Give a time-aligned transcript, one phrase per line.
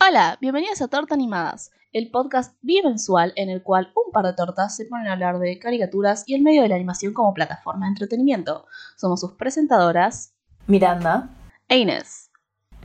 [0.00, 4.76] Hola, bienvenidos a Torta Animadas, el podcast bimensual en el cual un par de tortas
[4.76, 7.90] se ponen a hablar de caricaturas y el medio de la animación como plataforma de
[7.90, 8.64] entretenimiento.
[8.96, 10.34] Somos sus presentadoras,
[10.68, 11.30] Miranda
[11.68, 12.30] e Inés.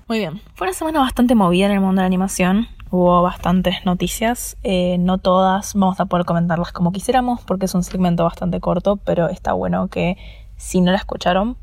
[0.08, 2.68] Muy bien, fue una semana bastante movida en el mundo de la animación.
[2.90, 7.84] Hubo bastantes noticias, eh, no todas vamos a poder comentarlas como quisiéramos porque es un
[7.84, 10.18] segmento bastante corto, pero está bueno que
[10.58, 11.58] si no la escucharon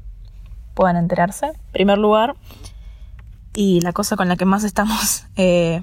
[0.75, 1.47] puedan enterarse.
[1.47, 2.37] En primer lugar,
[3.55, 5.83] y la cosa con la que más estamos eh,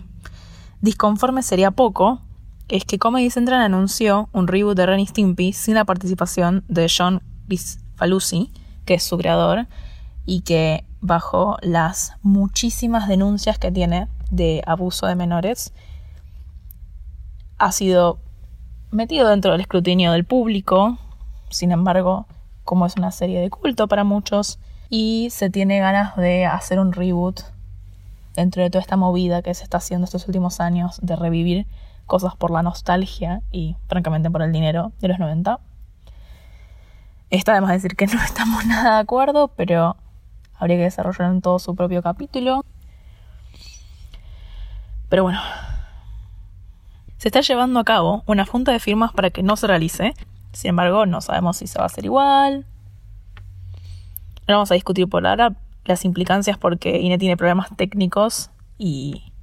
[0.81, 2.21] disconformes sería poco,
[2.69, 6.91] es que Comedy Central anunció un reboot de Ren y Stimpy sin la participación de
[6.95, 7.21] John
[7.95, 8.51] Falusi,
[8.85, 9.67] que es su creador,
[10.25, 15.73] y que bajo las muchísimas denuncias que tiene de abuso de menores,
[17.57, 18.19] ha sido
[18.91, 20.97] metido dentro del escrutinio del público,
[21.49, 22.27] sin embargo,
[22.65, 26.91] como es una serie de culto para muchos, y se tiene ganas de hacer un
[26.91, 27.41] reboot
[28.37, 31.65] dentro de toda esta movida que se está haciendo estos últimos años de revivir
[32.05, 35.59] cosas por la nostalgia y francamente por el dinero de los 90.
[37.31, 39.97] Está además decir que no estamos nada de acuerdo, pero
[40.53, 42.63] habría que desarrollar en todo su propio capítulo.
[45.09, 45.41] Pero bueno,
[47.17, 50.13] se está llevando a cabo una junta de firmas para que no se realice.
[50.53, 52.67] Sin embargo, no sabemos si se va a hacer igual.
[54.47, 55.55] No vamos a discutir por ahora,
[55.87, 59.33] las implicancias porque INE tiene problemas técnicos y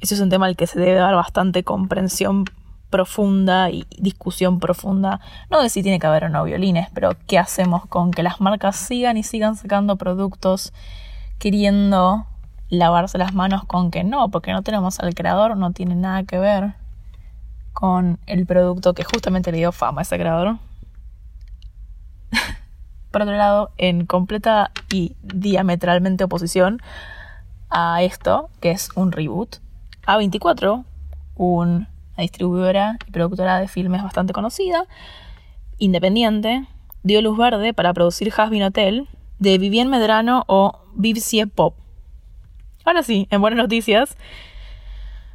[0.00, 2.44] eso es un tema al que se debe dar bastante comprensión
[2.90, 5.20] profunda y discusión profunda.
[5.50, 8.40] No de si tiene que haber o no violines, pero qué hacemos con que las
[8.40, 10.72] marcas sigan y sigan sacando productos
[11.38, 12.26] queriendo
[12.68, 16.38] lavarse las manos con que no, porque no tenemos al creador, no tiene nada que
[16.38, 16.74] ver
[17.72, 20.58] con el producto que justamente le dio fama a ese creador.
[23.14, 26.82] Por otro lado, en completa y diametralmente oposición
[27.70, 29.58] a esto, que es un reboot,
[30.04, 30.84] A24,
[31.36, 34.86] una distribuidora y productora de filmes bastante conocida,
[35.78, 36.66] independiente,
[37.04, 39.08] dio luz verde para producir Hasbin Hotel
[39.38, 41.76] de Vivien Medrano o BBC Pop.
[42.84, 44.16] Ahora sí, en buenas noticias,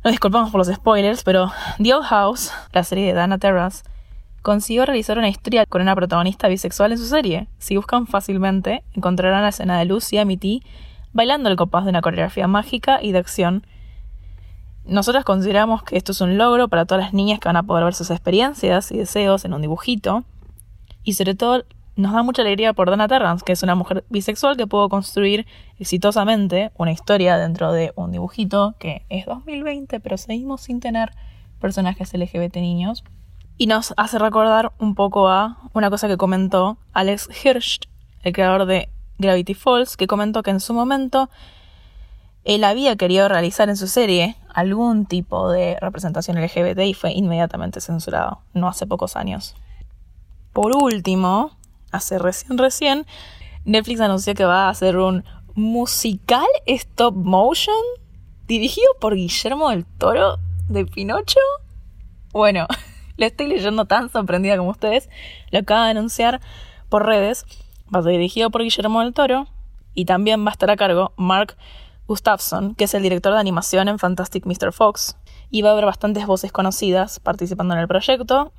[0.04, 1.50] nos disculpamos por los spoilers, pero
[1.82, 3.84] The Old House, la serie de Dana Terrace,
[4.50, 7.48] consiguió realizar una historia con una protagonista bisexual en su serie.
[7.60, 10.64] Si buscan fácilmente, encontrarán la escena de Lucy y Amity
[11.14, 13.64] bailando el compás de una coreografía mágica y de acción.
[14.86, 17.84] Nosotras consideramos que esto es un logro para todas las niñas que van a poder
[17.84, 20.24] ver sus experiencias y deseos en un dibujito.
[21.04, 21.64] Y sobre todo,
[21.96, 25.46] nos da mucha alegría por Dana Terrance, que es una mujer bisexual que pudo construir
[25.78, 31.12] exitosamente una historia dentro de un dibujito que es 2020, pero seguimos sin tener
[31.60, 33.04] personajes LGBT niños.
[33.62, 37.90] Y nos hace recordar un poco a una cosa que comentó Alex Hirsch,
[38.24, 38.88] el creador de
[39.18, 41.30] Gravity Falls, que comentó que en su momento
[42.46, 47.82] él había querido realizar en su serie algún tipo de representación LGBT y fue inmediatamente
[47.82, 49.56] censurado, no hace pocos años.
[50.54, 51.52] Por último,
[51.92, 53.06] hace recién recién,
[53.66, 57.76] Netflix anunció que va a hacer un musical stop motion
[58.48, 60.38] dirigido por Guillermo del Toro
[60.70, 61.42] de Pinocho.
[62.32, 62.66] Bueno,
[63.20, 65.10] lo estoy leyendo tan sorprendida como ustedes.
[65.52, 66.40] Lo acaba de anunciar
[66.88, 67.46] por redes.
[67.94, 69.48] Va a ser dirigido por Guillermo del Toro.
[69.94, 71.58] Y también va a estar a cargo Mark
[72.08, 74.72] Gustafson, que es el director de animación en Fantastic Mr.
[74.72, 75.18] Fox.
[75.52, 78.54] Y va a haber bastantes voces conocidas participando en el proyecto.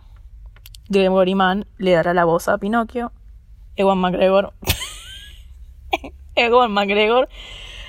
[0.90, 3.12] Gregory Mann le dará la voz a Pinocchio.
[3.76, 4.52] Ewan McGregor.
[6.34, 7.30] Ewan McGregor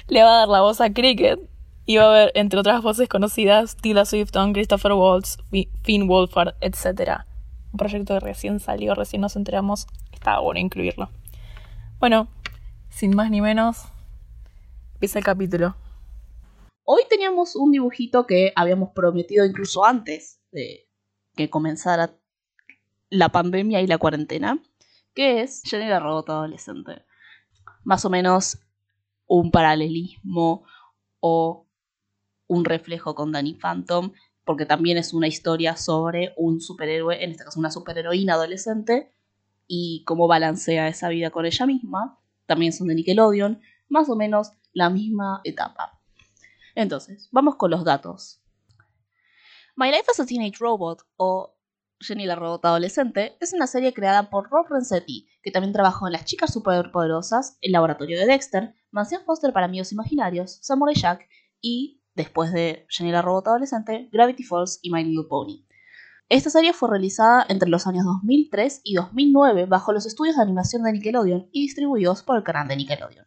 [0.07, 1.50] le va a dar la voz a Cricket.
[1.97, 5.37] Va a haber, entre otras voces conocidas, Tila Swifton, Christopher Waltz,
[5.83, 7.21] Finn Wolfhard, etc.
[7.71, 9.87] Un proyecto que recién salió, recién nos enteramos.
[10.11, 11.09] Estaba bueno incluirlo.
[11.99, 12.27] Bueno,
[12.89, 13.85] sin más ni menos,
[14.93, 15.75] empieza el capítulo.
[16.83, 20.87] Hoy teníamos un dibujito que habíamos prometido incluso antes de
[21.35, 22.15] que comenzara
[23.09, 24.61] la pandemia y la cuarentena,
[25.13, 27.03] que es Jenny la robot adolescente.
[27.83, 28.59] Más o menos
[29.27, 30.65] un paralelismo
[31.19, 31.67] o
[32.51, 34.11] un reflejo con Danny Phantom,
[34.43, 39.13] porque también es una historia sobre un superhéroe, en este caso una superheroína adolescente,
[39.67, 42.19] y cómo balancea esa vida con ella misma.
[42.47, 46.01] También son de Nickelodeon, más o menos la misma etapa.
[46.75, 48.43] Entonces, vamos con los datos.
[49.77, 51.55] My Life as a Teenage Robot o
[52.01, 56.13] Jenny la Robot Adolescente es una serie creada por Rob Renzetti, que también trabajó en
[56.13, 61.29] Las Chicas Superpoderosas, El Laboratorio de Dexter, Mansión Foster para Amigos Imaginarios, Samurai Jack
[61.61, 65.65] y después de Jenny la Robot Adolescente, Gravity Falls y My Little Pony.
[66.29, 70.83] Esta serie fue realizada entre los años 2003 y 2009 bajo los estudios de animación
[70.83, 73.25] de Nickelodeon y distribuidos por el canal de Nickelodeon.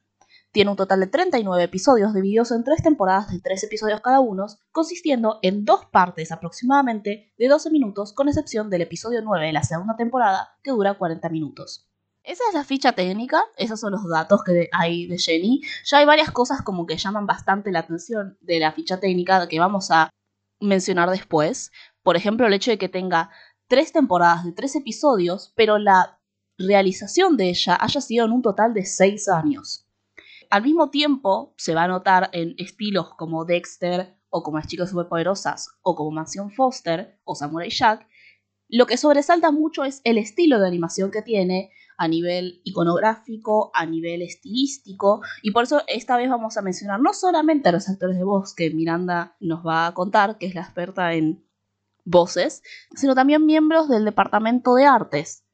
[0.52, 4.46] Tiene un total de 39 episodios divididos en tres temporadas de 3 episodios cada uno,
[4.70, 9.64] consistiendo en dos partes aproximadamente de 12 minutos, con excepción del episodio 9 de la
[9.64, 11.90] segunda temporada, que dura 40 minutos.
[12.24, 15.60] Esa es la ficha técnica, esos son los datos que hay de Jenny.
[15.84, 19.60] Ya hay varias cosas como que llaman bastante la atención de la ficha técnica que
[19.60, 20.08] vamos a
[20.58, 21.70] mencionar después.
[22.02, 23.30] Por ejemplo, el hecho de que tenga
[23.66, 26.18] tres temporadas de tres episodios, pero la
[26.56, 29.86] realización de ella haya sido en un total de seis años.
[30.48, 34.88] Al mismo tiempo, se va a notar en estilos como Dexter o como Las Chicas
[34.88, 38.08] Superpoderosas o como Mansión Foster o Samurai Jack,
[38.68, 43.86] lo que sobresalta mucho es el estilo de animación que tiene a nivel iconográfico, a
[43.86, 48.16] nivel estilístico, y por eso esta vez vamos a mencionar no solamente a los actores
[48.16, 51.44] de voz que Miranda nos va a contar, que es la experta en
[52.04, 52.62] voces,
[52.94, 55.44] sino también miembros del departamento de artes.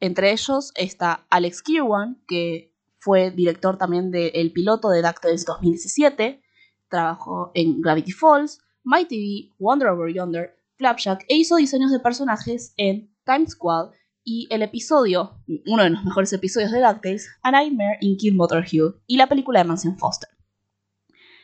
[0.00, 6.42] Entre ellos está Alex Kirwan, que fue director también del piloto de DuckTales 2017,
[6.88, 12.72] trabajó en Gravity Falls, My TV, Wonder Over Yonder, Flapjack e hizo diseños de personajes
[12.76, 13.90] en Time Squad
[14.28, 18.62] y el episodio, uno de los mejores episodios de DuckTales, A Nightmare in Kid Motor
[18.70, 20.28] Hill y la película de Mansion Foster.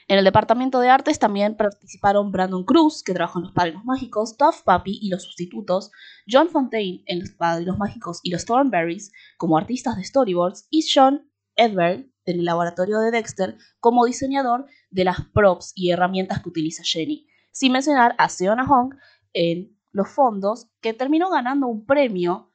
[0.07, 4.37] En el departamento de artes también participaron Brandon Cruz, que trabajó en Los Padrinos Mágicos,
[4.37, 5.93] Tough Puppy y Los Sustitutos,
[6.31, 11.27] John Fontaine en Los Padrinos Mágicos y Los Thornberries como artistas de storyboards, y Sean
[11.57, 16.83] Edberg en el laboratorio de Dexter como diseñador de las props y herramientas que utiliza
[16.85, 18.95] Jenny, sin mencionar a Seona Hong
[19.33, 22.51] en los fondos, que terminó ganando un premio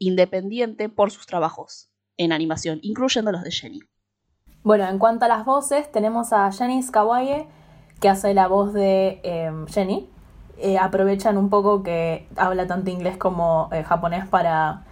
[0.00, 3.80] independiente por sus trabajos en animación, incluyendo los de Jenny.
[4.64, 7.46] Bueno, en cuanto a las voces, tenemos a Jenny Skawaye,
[8.00, 10.08] que hace la voz de em, Jenny.
[10.58, 14.84] Eh, aprovechan un poco que habla tanto inglés como eh, japonés para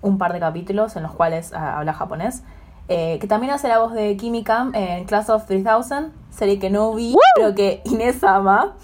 [0.00, 2.42] un par de capítulos en los cuales ah, habla japonés.
[2.88, 6.70] Eh, que también hace la voz de Kimi Kam en Class of 3000, serie que
[6.70, 8.76] no vi, pero que Inés ama.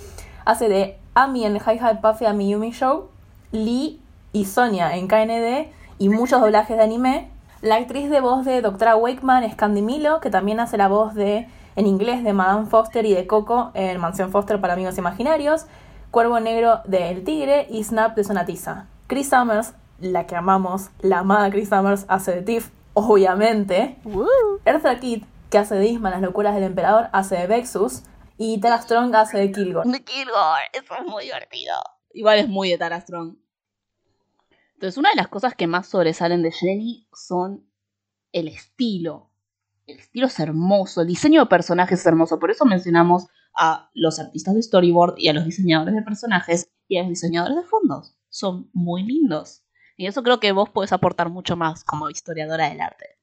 [0.44, 3.08] Hace de Ami en Hi Hi Puffy a Yumi Show,
[3.52, 4.00] Lee
[4.36, 7.30] y Sonia en KND y muchos doblajes de anime.
[7.62, 11.14] La actriz de voz de Doctora Wakeman es Candy Milo, que también hace la voz
[11.14, 15.64] de en inglés de Madame Foster y de Coco en Mansión Foster para Amigos Imaginarios,
[16.10, 18.88] Cuervo Negro de El Tigre y Snap de Sonatiza.
[19.06, 23.96] Chris Summers, la que amamos, la amada Chris Summers, hace de Tiff obviamente.
[24.04, 24.26] Woo.
[24.66, 28.02] Eartha Kitt, que hace de Isma las locuras del emperador, hace de Vexus.
[28.36, 29.90] Y Tara Strong hace de Kilgore.
[29.90, 31.74] De Kilgore, eso es muy divertido.
[32.12, 33.36] Igual es muy de Tara Strong.
[34.76, 37.66] Entonces, una de las cosas que más sobresalen de Jenny son
[38.32, 39.30] el estilo.
[39.86, 42.38] El estilo es hermoso, el diseño de personajes es hermoso.
[42.38, 43.26] Por eso mencionamos
[43.56, 47.56] a los artistas de storyboard y a los diseñadores de personajes y a los diseñadores
[47.56, 48.18] de fondos.
[48.28, 49.64] Son muy lindos.
[49.96, 53.16] Y eso creo que vos podés aportar mucho más como historiadora del arte.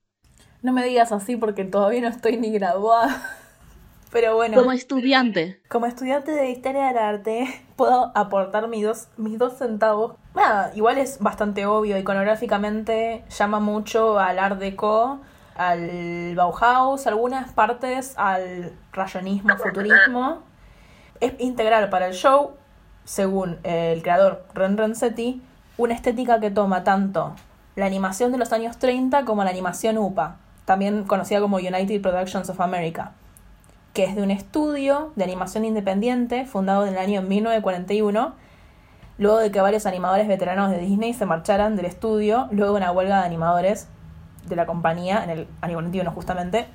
[0.64, 3.38] No me digas así porque todavía no estoy ni graduada.
[4.14, 4.58] Pero bueno.
[4.60, 5.60] Como estudiante.
[5.68, 10.14] Como estudiante de historia del arte, puedo aportar mis dos, mis dos centavos.
[10.36, 11.98] Nada, igual es bastante obvio.
[11.98, 15.20] Iconográficamente llama mucho al Art Deco,
[15.56, 20.44] al Bauhaus, algunas partes al rayonismo, futurismo.
[21.20, 22.52] Es integral para el show,
[23.04, 25.42] según el creador Ren Renzetti
[25.78, 27.34] una estética que toma tanto
[27.76, 32.50] la animación de los años 30 como la animación UPA, también conocida como United Productions
[32.50, 33.14] of America,
[33.94, 38.34] que es de un estudio de animación independiente fundado en el año 1941,
[39.20, 42.92] luego de que varios animadores veteranos de Disney se marcharan del estudio luego de una
[42.92, 43.88] huelga de animadores
[44.48, 46.68] de la compañía en el año 41 justamente.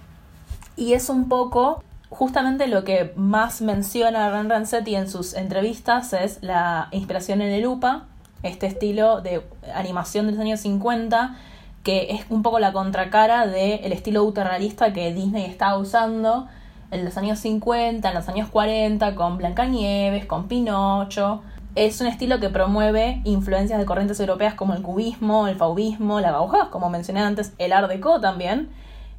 [0.76, 6.38] Y es un poco justamente lo que más menciona Ren Rancetti en sus entrevistas es
[6.40, 8.06] la inspiración en el UPA,
[8.44, 9.42] este estilo de
[9.74, 11.36] animación de los años 50,
[11.82, 16.48] que es un poco la contracara del estilo ultrarrealista que Disney estaba usando
[16.90, 21.42] en los años 50, en los años 40, con Blancanieves, con Pinocho.
[21.74, 26.32] Es un estilo que promueve influencias de corrientes europeas como el cubismo, el faubismo, la
[26.32, 28.70] Bauhaus, como mencioné antes, el Art Deco también,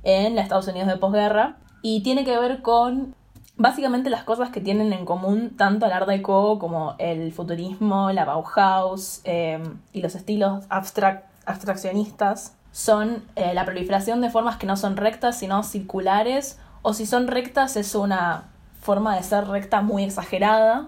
[0.03, 1.57] en los Estados Unidos de posguerra.
[1.81, 3.15] Y tiene que ver con
[3.55, 8.25] básicamente las cosas que tienen en común tanto el Art Deco como el futurismo, la
[8.25, 14.95] Bauhaus em, y los estilos abstraccionistas son eh, la proliferación de formas que no son
[14.95, 16.57] rectas sino circulares
[16.89, 18.49] o si son rectas es una
[18.81, 20.87] forma de ser recta muy exagerada.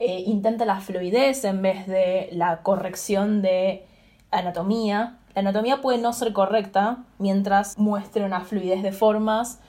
[0.00, 3.86] Eh, intenta la fluidez en vez de la corrección de
[4.32, 5.18] anatomía.
[5.36, 9.60] La anatomía puede no ser correcta mientras muestre una fluidez de formas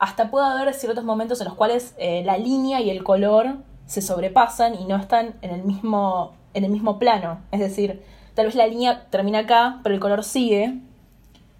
[0.00, 4.02] hasta puede haber ciertos momentos en los cuales eh, la línea y el color se
[4.02, 7.38] sobrepasan y no están en el mismo, en el mismo plano.
[7.52, 8.02] Es decir,
[8.34, 10.78] tal vez la línea termina acá, pero el color sigue,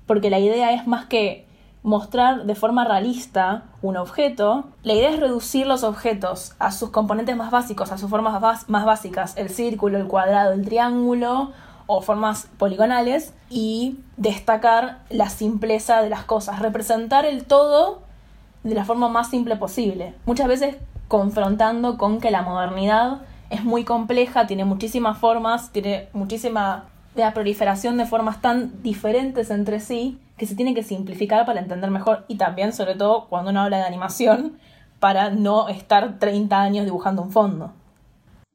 [0.06, 1.47] porque la idea es más que
[1.88, 7.34] mostrar de forma realista un objeto, la idea es reducir los objetos a sus componentes
[7.34, 11.52] más básicos, a sus formas más básicas, el círculo, el cuadrado, el triángulo
[11.86, 18.00] o formas poligonales y destacar la simpleza de las cosas, representar el todo
[18.62, 20.14] de la forma más simple posible.
[20.26, 20.76] Muchas veces
[21.08, 27.96] confrontando con que la modernidad es muy compleja, tiene muchísimas formas, tiene muchísima la proliferación
[27.96, 32.36] de formas tan diferentes entre sí que se tiene que simplificar para entender mejor y
[32.36, 34.58] también, sobre todo, cuando uno habla de animación,
[35.00, 37.72] para no estar 30 años dibujando un fondo.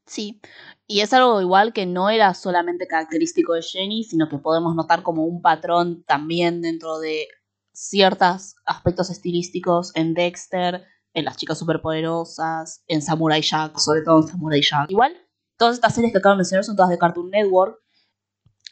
[0.05, 0.41] Sí,
[0.87, 5.01] y es algo igual que no era solamente característico de Jenny, sino que podemos notar
[5.01, 7.27] como un patrón también dentro de
[7.73, 14.27] ciertos aspectos estilísticos en Dexter, en las chicas superpoderosas, en Samurai Jack, sobre todo en
[14.27, 14.91] Samurai Jack.
[14.91, 15.15] Igual,
[15.57, 17.79] todas estas series que acabo de mencionar son todas de Cartoon Network.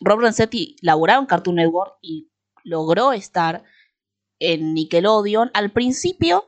[0.02, 2.32] Rob Renzetti laburaba en Cartoon Network y
[2.64, 3.64] logró estar
[4.40, 5.52] en Nickelodeon.
[5.54, 6.46] Al principio,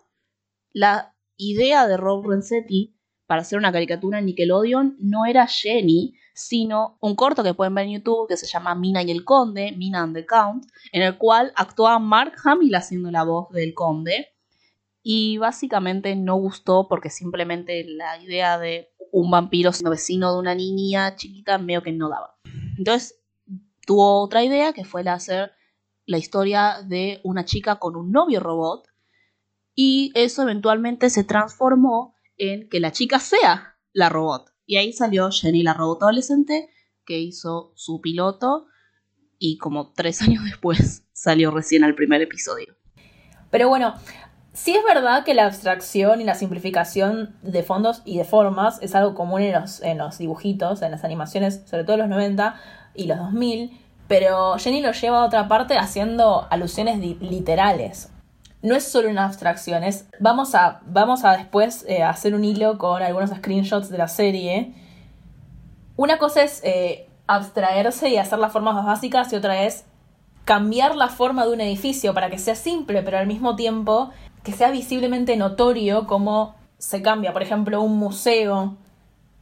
[0.72, 2.96] la idea de Rob Renzetti
[3.28, 7.86] para hacer una caricatura en Nickelodeon no era Jenny, sino un corto que pueden ver
[7.86, 11.18] en YouTube que se llama Mina y el Conde, Mina and the Count, en el
[11.18, 14.30] cual actuaba Mark Hamill haciendo la voz del Conde.
[15.04, 20.56] Y básicamente no gustó porque simplemente la idea de un vampiro siendo vecino de una
[20.56, 22.36] niña chiquita medio que no daba.
[22.78, 23.20] Entonces
[23.86, 25.52] tuvo otra idea que fue la hacer
[26.06, 28.88] la historia de una chica con un novio robot
[29.76, 34.54] y eso eventualmente se transformó en que la chica sea la robot.
[34.66, 36.70] Y ahí salió Jenny la robot adolescente
[37.06, 38.68] que hizo su piloto
[39.40, 42.76] y como tres años después salió recién al primer episodio.
[43.50, 43.96] Pero bueno,
[44.54, 48.94] Sí es verdad que la abstracción y la simplificación de fondos y de formas es
[48.94, 52.56] algo común en los, en los dibujitos, en las animaciones, sobre todo los 90
[52.94, 53.72] y los 2000,
[54.08, 58.10] pero Jenny lo lleva a otra parte haciendo alusiones literales.
[58.62, 59.84] No es solo una abstracción,
[60.20, 64.74] vamos, a, vamos a después eh, hacer un hilo con algunos screenshots de la serie.
[65.98, 69.86] Una cosa es eh, abstraerse y hacer las formas más básicas y otra es
[70.46, 74.12] cambiar la forma de un edificio para que sea simple, pero al mismo tiempo
[74.44, 77.34] que sea visiblemente notorio cómo se cambia.
[77.34, 78.78] Por ejemplo, un museo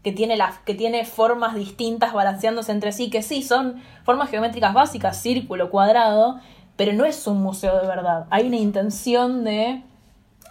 [0.04, 5.22] que tiene, que tiene formas distintas balanceándose entre sí, que sí, son formas geométricas básicas,
[5.22, 6.40] círculo, cuadrado,
[6.76, 8.26] pero no es un museo de verdad.
[8.30, 9.84] Hay una intención de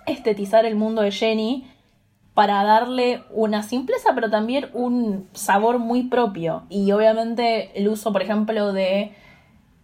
[0.06, 1.68] estetizar el mundo de Jenny
[2.34, 6.62] para darle una simpleza, pero también un sabor muy propio.
[6.68, 9.12] Y obviamente el uso, por ejemplo, de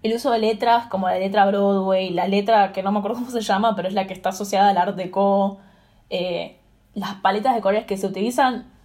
[0.03, 3.31] el uso de letras como la letra Broadway, la letra que no me acuerdo cómo
[3.31, 5.59] se llama, pero es la que está asociada al Art Deco,
[6.11, 6.61] eh,
[6.95, 8.76] las paletas de colores que se utilizan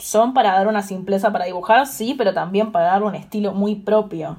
[0.00, 3.76] son para dar una simpleza para dibujar, sí, pero también para dar un estilo muy
[3.76, 4.36] propio.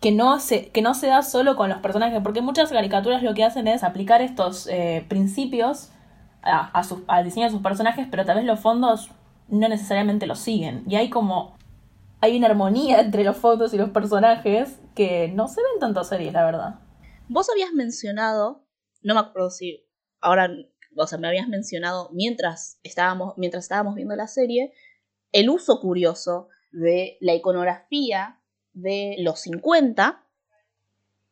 [0.00, 3.34] Que no, se, que no se da solo con los personajes, porque muchas caricaturas lo
[3.34, 5.90] que hacen es aplicar estos eh, principios
[6.42, 9.10] a, al diseño de sus personajes, pero tal vez los fondos
[9.48, 10.84] no necesariamente lo siguen.
[10.86, 11.56] Y hay como
[12.20, 16.32] hay una armonía entre los fotos y los personajes que no se ven tanto series,
[16.32, 16.74] la verdad.
[17.28, 18.66] Vos habías mencionado,
[19.02, 19.86] no me acuerdo si
[20.20, 20.50] ahora,
[20.96, 24.72] o sea, me habías mencionado mientras estábamos, mientras estábamos viendo la serie,
[25.34, 28.38] el uso curioso de la iconografía
[28.72, 30.22] de los 50,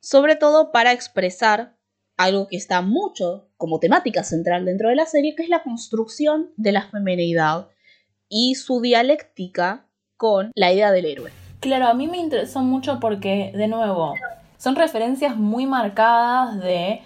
[0.00, 1.76] sobre todo para expresar
[2.16, 6.50] algo que está mucho como temática central dentro de la serie, que es la construcción
[6.56, 7.68] de la feminidad
[8.28, 11.30] y su dialéctica con la idea del héroe.
[11.61, 14.14] Claro, a mí me interesó mucho porque, de nuevo,
[14.59, 17.02] son referencias muy marcadas de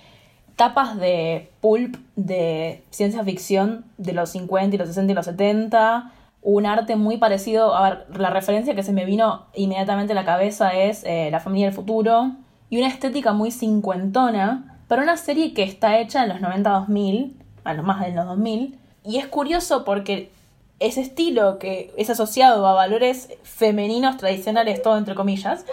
[0.57, 6.13] tapas de pulp de ciencia ficción de los 50 y los 60 y los 70.
[6.49, 7.75] Un arte muy parecido.
[7.75, 11.41] A ver, la referencia que se me vino inmediatamente a la cabeza es eh, La
[11.41, 12.37] familia del futuro.
[12.71, 17.33] Y una estética muy cincuentona para una serie que está hecha en los 90-2000,
[17.65, 18.79] bueno, más de los 2000.
[19.03, 20.31] Y es curioso porque
[20.79, 25.67] ese estilo que es asociado a valores femeninos tradicionales, todo entre comillas,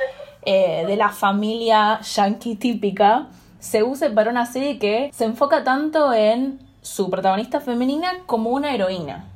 [0.44, 3.27] eh, de la familia yankee típica,
[3.60, 8.74] se use para una serie que se enfoca tanto en su protagonista femenina como una
[8.74, 9.30] heroína.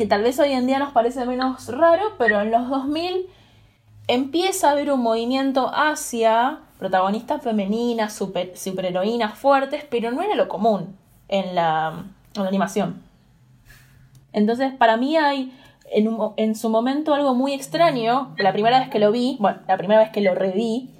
[0.00, 3.26] Que tal vez hoy en día nos parece menos raro, pero en los 2000
[4.08, 10.48] empieza a haber un movimiento hacia protagonistas femeninas, super, superheroínas fuertes, pero no era lo
[10.48, 10.96] común
[11.28, 13.02] en la, en animación.
[14.32, 15.52] Entonces, para mí hay
[15.90, 20.00] en, su momento algo muy extraño, la primera vez que lo vi, bueno, la primera
[20.00, 20.94] vez que lo reví,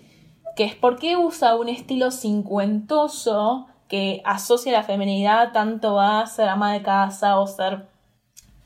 [0.56, 6.50] que es por qué usa un estilo cincuentoso que asocia la feminidad tanto a ser
[6.50, 7.88] ama de casa o ser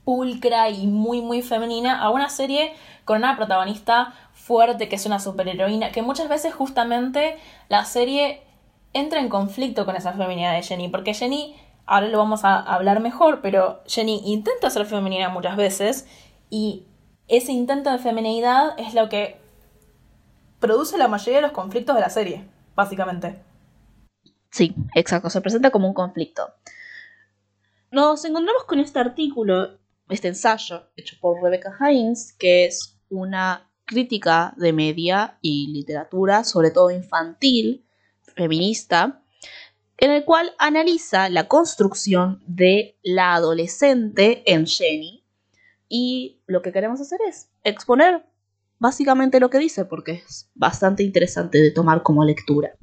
[0.04, 2.72] pulcra y muy muy femenina a una serie
[3.04, 8.42] con una protagonista fuerte que es una superheroína, que muchas veces justamente la serie
[8.92, 11.56] entra en conflicto con esa feminidad de Jenny, porque Jenny,
[11.86, 16.06] ahora lo vamos a hablar mejor, pero Jenny intenta ser femenina muchas veces
[16.50, 16.86] y
[17.26, 19.40] ese intento de feminidad es lo que
[20.60, 23.42] produce la mayoría de los conflictos de la serie, básicamente.
[24.50, 26.54] Sí, exacto, se presenta como un conflicto.
[27.90, 34.54] Nos encontramos con este artículo, este ensayo hecho por Rebecca Hines, que es una crítica
[34.56, 37.86] de media y literatura, sobre todo infantil,
[38.34, 39.22] feminista,
[39.98, 45.24] en el cual analiza la construcción de la adolescente en Jenny.
[45.88, 48.26] Y lo que queremos hacer es exponer
[48.78, 52.76] básicamente lo que dice, porque es bastante interesante de tomar como lectura.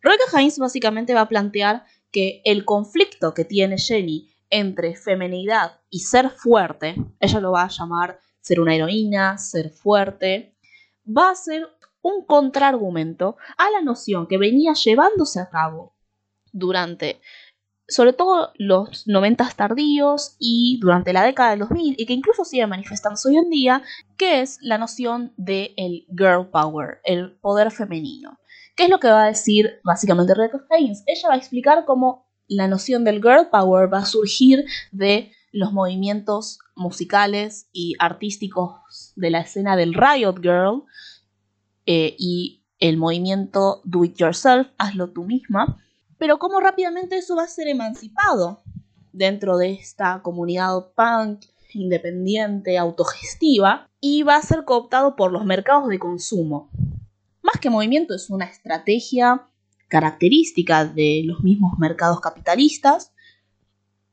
[0.00, 6.00] Rebecca Hines básicamente va a plantear que el conflicto que tiene Jenny entre femenidad y
[6.00, 10.54] ser fuerte, ella lo va a llamar ser una heroína, ser fuerte,
[11.06, 11.68] va a ser
[12.00, 15.94] un contraargumento a la noción que venía llevándose a cabo
[16.52, 17.20] durante
[17.88, 22.66] sobre todo los 90 tardíos y durante la década del 2000 y que incluso sigue
[22.66, 23.82] manifestándose hoy en día,
[24.16, 28.38] que es la noción del el girl power, el poder femenino.
[28.74, 31.02] ¿Qué es lo que va a decir básicamente Rebecca Haynes?
[31.06, 35.72] Ella va a explicar cómo la noción del girl power va a surgir de los
[35.72, 40.84] movimientos musicales y artísticos de la escena del Riot Girl
[41.86, 45.82] eh, y el movimiento Do It Yourself, hazlo tú misma,
[46.18, 48.62] pero cómo rápidamente eso va a ser emancipado
[49.12, 55.88] dentro de esta comunidad punk independiente, autogestiva, y va a ser cooptado por los mercados
[55.88, 56.70] de consumo.
[57.42, 59.48] Más que movimiento es una estrategia
[59.88, 63.12] característica de los mismos mercados capitalistas,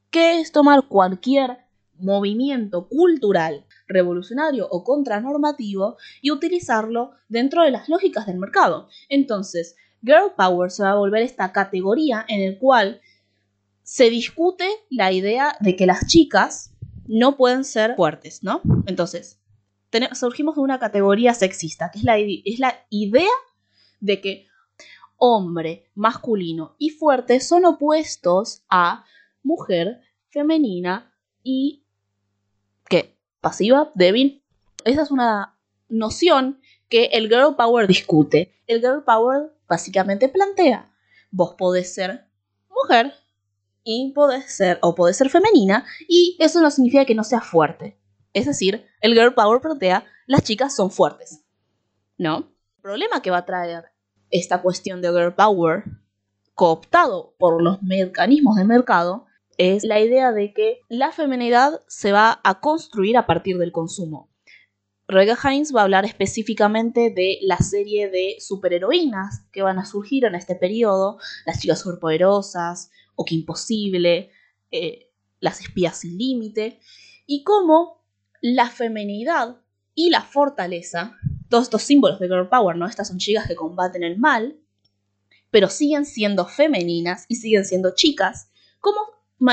[0.09, 1.57] que es tomar cualquier
[1.97, 8.87] movimiento cultural revolucionario o contranormativo y utilizarlo dentro de las lógicas del mercado.
[9.09, 13.01] Entonces, Girl Power se va a volver esta categoría en el cual
[13.83, 16.73] se discute la idea de que las chicas
[17.07, 18.61] no pueden ser fuertes, ¿no?
[18.85, 19.39] Entonces,
[20.13, 23.31] surgimos de una categoría sexista, que es la, es la idea
[23.99, 24.47] de que
[25.25, 29.05] hombre, masculino y fuerte son opuestos a
[29.41, 31.85] mujer, femenina y
[32.89, 33.17] ¿qué?
[33.39, 34.43] Pasiva, débil.
[34.83, 35.57] Esa es una
[35.87, 36.59] noción
[36.89, 38.53] que el girl power discute.
[38.67, 40.93] El girl power básicamente plantea,
[41.31, 42.27] vos podés ser
[42.69, 43.13] mujer
[43.85, 47.97] y podés ser o podés ser femenina y eso no significa que no seas fuerte.
[48.33, 51.45] Es decir, el girl power plantea, las chicas son fuertes.
[52.17, 52.39] ¿No?
[52.75, 53.92] El problema que va a traer
[54.33, 55.83] esta cuestión de girl power
[56.55, 59.25] cooptado por los mecanismos de mercado
[59.57, 64.31] es la idea de que la feminidad se va a construir a partir del consumo.
[65.07, 70.25] Rebecca Hines va a hablar específicamente de la serie de superheroínas que van a surgir
[70.25, 74.31] en este periodo, las chicas superpoderosas, o que imposible,
[74.71, 76.79] eh, las espías sin límite,
[77.27, 78.03] y cómo
[78.41, 79.57] la feminidad
[79.93, 81.17] y la fortaleza,
[81.53, 82.87] todos estos símbolos de girl power, ¿no?
[82.87, 84.57] Estas son chicas que combaten el mal,
[85.51, 88.97] pero siguen siendo femeninas y siguen siendo chicas, cómo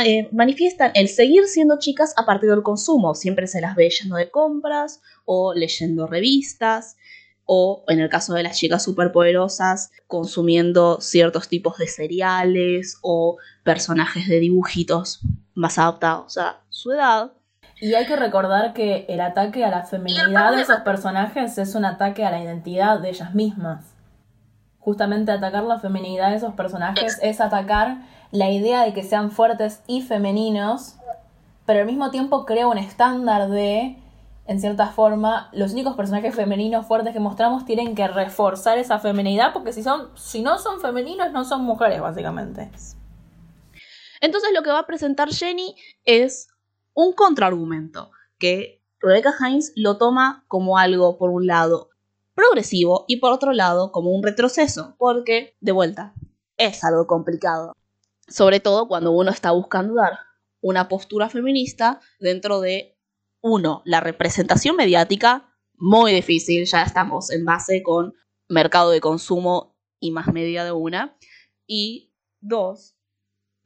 [0.03, 3.15] eh, manifiestan el seguir siendo chicas a partir del consumo.
[3.15, 6.97] Siempre se las ve yendo de compras o leyendo revistas
[7.45, 14.27] o en el caso de las chicas superpoderosas consumiendo ciertos tipos de cereales o personajes
[14.27, 15.21] de dibujitos
[15.53, 17.35] más adaptados a su edad.
[17.81, 21.87] Y hay que recordar que el ataque a la feminidad de esos personajes es un
[21.87, 23.97] ataque a la identidad de ellas mismas.
[24.79, 29.83] Justamente atacar la feminidad de esos personajes es atacar la idea de que sean fuertes
[29.87, 30.97] y femeninos,
[31.65, 33.97] pero al mismo tiempo crea un estándar de,
[34.47, 39.55] en cierta forma, los únicos personajes femeninos fuertes que mostramos tienen que reforzar esa feminidad,
[39.55, 42.71] porque si, son, si no son femeninos, no son mujeres, básicamente.
[44.21, 46.50] Entonces lo que va a presentar Jenny es
[46.95, 51.91] un contraargumento, que Rebecca Hines lo toma como algo, por un lado,
[52.35, 56.15] progresivo y por otro lado, como un retroceso, porque, de vuelta,
[56.57, 57.75] es algo complicado.
[58.29, 60.19] Sobre todo cuando uno está buscando dar
[60.61, 62.97] una postura feminista dentro de,
[63.41, 68.15] uno, la representación mediática, muy difícil, ya estamos en base con
[68.49, 71.17] mercado de consumo y más media de una,
[71.67, 72.97] y dos,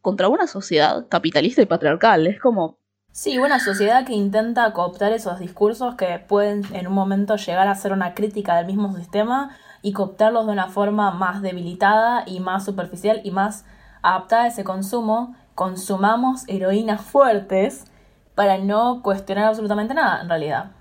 [0.00, 2.78] contra una sociedad capitalista y patriarcal, es como...
[3.16, 7.74] Sí, una sociedad que intenta cooptar esos discursos que pueden en un momento llegar a
[7.76, 12.64] ser una crítica del mismo sistema y cooptarlos de una forma más debilitada y más
[12.64, 13.66] superficial y más
[14.02, 17.84] adaptada a ese consumo, consumamos heroínas fuertes
[18.34, 20.72] para no cuestionar absolutamente nada, en realidad.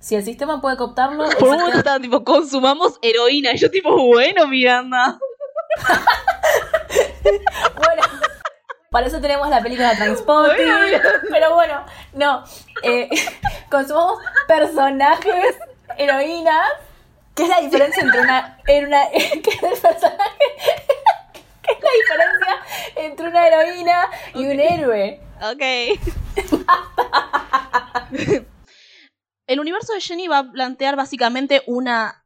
[0.00, 1.28] Si el sistema puede cooptarlo...
[1.38, 3.52] Por un momento tipo, consumamos heroína.
[3.52, 5.16] Y yo tipo, bueno, Miranda.
[7.76, 8.02] bueno,
[8.90, 10.66] para eso tenemos la película Transpotting.
[11.30, 12.44] Pero bueno, no.
[12.82, 13.08] Eh,
[13.70, 15.56] consumamos personajes,
[15.96, 16.68] heroínas.
[17.34, 18.58] ¿Qué es la diferencia entre una.
[18.66, 20.44] En una ¿Qué es el personaje?
[21.62, 22.56] ¿Qué es la diferencia
[22.96, 25.20] entre una heroína y un héroe?
[25.42, 25.62] Ok.
[29.46, 32.24] El universo de Jenny va a plantear básicamente una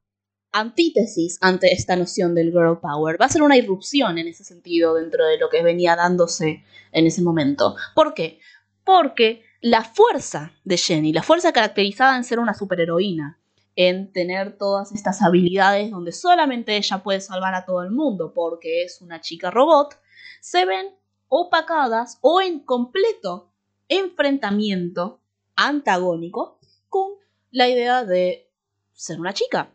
[0.52, 3.20] antítesis ante esta noción del girl power.
[3.20, 7.06] Va a ser una irrupción en ese sentido dentro de lo que venía dándose en
[7.06, 7.74] ese momento.
[7.94, 8.38] ¿Por qué?
[8.84, 13.40] Porque la fuerza de Jenny, la fuerza caracterizada en ser una superheroína,
[13.74, 18.82] en tener todas estas habilidades donde solamente ella puede salvar a todo el mundo porque
[18.82, 19.98] es una chica robot,
[20.40, 20.94] se ven
[21.28, 23.50] opacadas o en completo
[23.88, 25.20] enfrentamiento
[25.56, 27.12] antagónico con
[27.50, 28.50] la idea de
[28.92, 29.72] ser una chica.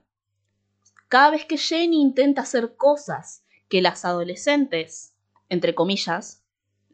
[1.08, 5.14] Cada vez que Jenny intenta hacer cosas que las adolescentes,
[5.50, 6.44] entre comillas,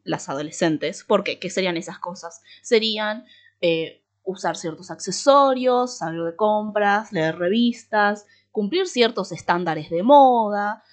[0.04, 1.40] las adolescentes, ¿por qué?
[1.40, 2.42] ¿Qué serían esas cosas?
[2.62, 3.26] Serían
[3.62, 10.84] eh, usar ciertos accesorios, salir de compras, leer revistas, cumplir ciertos estándares de moda,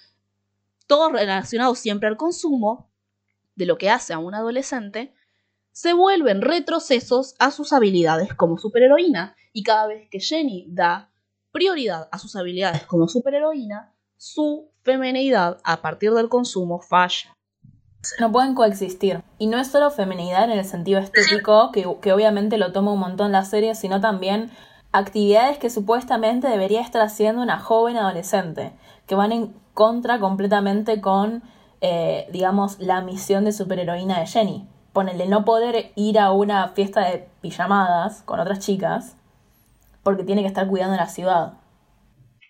[0.87, 2.89] todo relacionado siempre al consumo
[3.55, 5.13] de lo que hace a un adolescente,
[5.71, 11.10] se vuelven retrocesos a sus habilidades como superheroína y cada vez que Jenny da
[11.51, 17.35] prioridad a sus habilidades como superheroína, su femenidad a partir del consumo falla.
[18.19, 19.23] No pueden coexistir.
[19.37, 22.99] Y no es solo femenidad en el sentido estético, que, que obviamente lo toma un
[22.99, 24.51] montón la serie, sino también
[24.91, 28.73] actividades que supuestamente debería estar haciendo una joven adolescente,
[29.05, 31.43] que van en contra completamente con,
[31.81, 34.67] eh, digamos, la misión de superheroína de Jenny.
[34.93, 39.15] Ponele no poder ir a una fiesta de pijamadas con otras chicas,
[40.03, 41.53] porque tiene que estar cuidando la ciudad.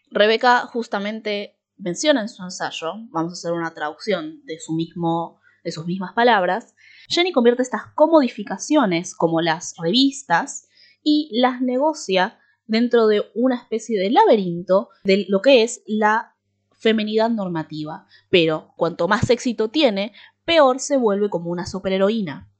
[0.10, 5.72] Rebeca justamente menciona en su ensayo, vamos a hacer una traducción de, su mismo, de
[5.72, 6.76] sus mismas palabras,
[7.08, 10.68] Jenny convierte estas comodificaciones como las revistas
[11.04, 16.36] y las negocia dentro de una especie de laberinto de lo que es la
[16.72, 18.08] femenidad normativa.
[18.30, 20.14] Pero cuanto más éxito tiene,
[20.46, 22.51] peor se vuelve como una superheroína.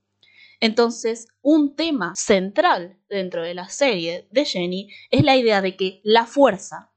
[0.62, 6.02] Entonces, un tema central dentro de la serie de Jenny es la idea de que
[6.04, 6.92] la fuerza,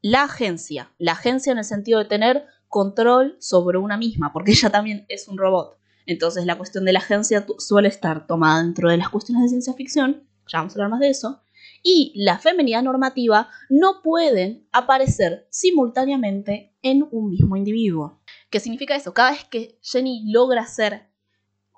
[0.00, 4.70] la agencia, la agencia en el sentido de tener control sobre una misma, porque ella
[4.70, 5.78] también es un robot.
[6.06, 9.74] Entonces la cuestión de la agencia suele estar tomada dentro de las cuestiones de ciencia
[9.74, 11.42] ficción, ya vamos a hablar más de eso,
[11.82, 18.22] y la feminidad normativa no pueden aparecer simultáneamente en un mismo individuo.
[18.48, 19.12] ¿Qué significa eso?
[19.12, 21.09] Cada vez que Jenny logra ser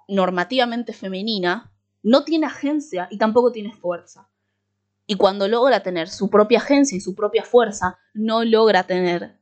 [0.09, 4.29] normativamente femenina, no tiene agencia y tampoco tiene fuerza.
[5.07, 9.39] Y cuando logra tener su propia agencia y su propia fuerza, no logra tener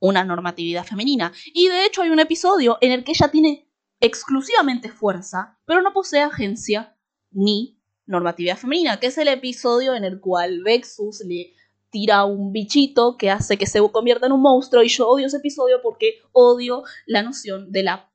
[0.00, 1.32] una normatividad femenina.
[1.52, 3.68] Y de hecho hay un episodio en el que ella tiene
[4.00, 6.96] exclusivamente fuerza, pero no posee agencia
[7.30, 11.52] ni normatividad femenina, que es el episodio en el cual Vexus le
[11.90, 15.38] tira un bichito que hace que se convierta en un monstruo y yo odio ese
[15.38, 18.07] episodio porque odio la noción de la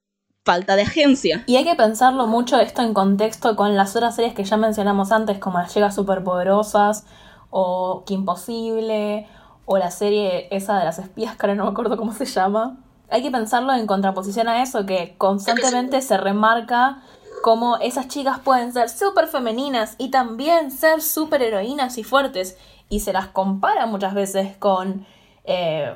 [0.44, 1.44] falta de agencia.
[1.48, 5.12] Y hay que pensarlo mucho esto en contexto con las otras series que ya mencionamos
[5.12, 7.06] antes, como las Llegas Superpoderosas,
[7.50, 9.28] o Que Imposible,
[9.66, 12.78] o la serie esa de las espías, que ahora no me acuerdo cómo se llama.
[13.10, 17.02] Hay que pensarlo en contraposición a eso, que constantemente se remarca
[17.42, 22.58] cómo esas chicas pueden ser súper femeninas y también ser súper heroínas y fuertes.
[22.90, 25.06] Y se las compara muchas veces con
[25.46, 25.96] eh,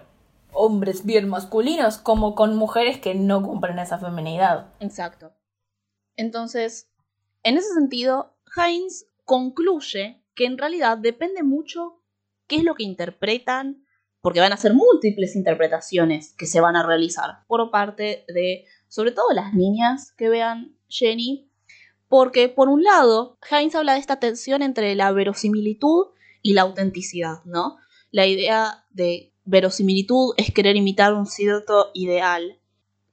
[0.57, 4.73] hombres bien masculinos como con mujeres que no cumplen esa feminidad.
[4.79, 5.31] Exacto.
[6.15, 6.91] Entonces,
[7.43, 12.01] en ese sentido, Heinz concluye que en realidad depende mucho
[12.47, 13.85] qué es lo que interpretan,
[14.21, 19.11] porque van a ser múltiples interpretaciones que se van a realizar por parte de, sobre
[19.11, 21.51] todo las niñas que vean Jenny,
[22.07, 26.07] porque por un lado, Heinz habla de esta tensión entre la verosimilitud
[26.41, 27.77] y la autenticidad, ¿no?
[28.11, 32.59] La idea de verosimilitud es querer imitar un cierto ideal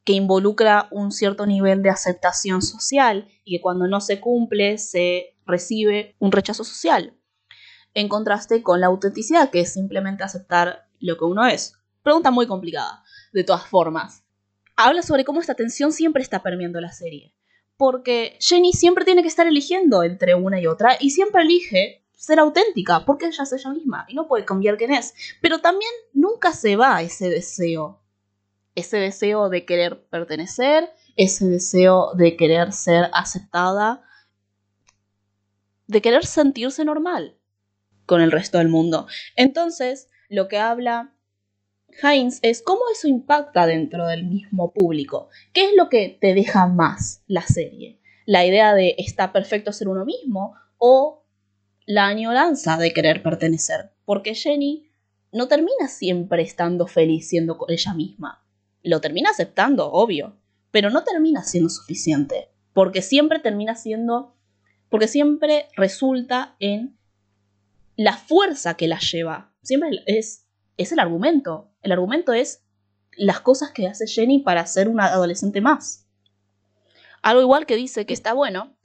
[0.05, 5.37] que involucra un cierto nivel de aceptación social y que cuando no se cumple se
[5.47, 7.17] recibe un rechazo social.
[7.95, 11.75] En contraste con la autenticidad, que es simplemente aceptar lo que uno es.
[12.03, 14.25] Pregunta muy complicada, de todas formas.
[14.77, 17.33] Habla sobre cómo esta tensión siempre está permeando la serie.
[17.77, 22.39] Porque Jenny siempre tiene que estar eligiendo entre una y otra y siempre elige ser
[22.39, 25.15] auténtica, porque ella es ella misma y no puede cambiar quién es.
[25.41, 28.01] Pero también nunca se va ese deseo.
[28.75, 34.03] Ese deseo de querer pertenecer, ese deseo de querer ser aceptada,
[35.87, 37.37] de querer sentirse normal
[38.07, 39.07] con el resto del mundo.
[39.37, 41.15] Entonces, lo que habla
[42.03, 45.29] Heinz es cómo eso impacta dentro del mismo público.
[45.53, 48.01] ¿Qué es lo que te deja más la serie?
[48.27, 51.24] ¿La idea de está perfecto ser uno mismo o
[51.87, 53.93] la añoranza de querer pertenecer?
[54.05, 54.89] Porque Jenny
[55.33, 58.45] no termina siempre estando feliz siendo ella misma.
[58.83, 60.37] Lo termina aceptando, obvio,
[60.71, 64.37] pero no termina siendo suficiente, porque siempre termina siendo,
[64.89, 66.97] porque siempre resulta en
[67.97, 69.53] la fuerza que la lleva.
[69.63, 71.71] Siempre es, es el argumento.
[71.83, 72.63] El argumento es
[73.17, 76.07] las cosas que hace Jenny para ser una adolescente más.
[77.23, 78.77] Algo igual que dice que está bueno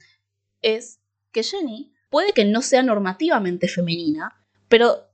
[0.62, 1.00] es
[1.32, 4.36] que Jenny puede que no sea normativamente femenina,
[4.68, 5.06] pero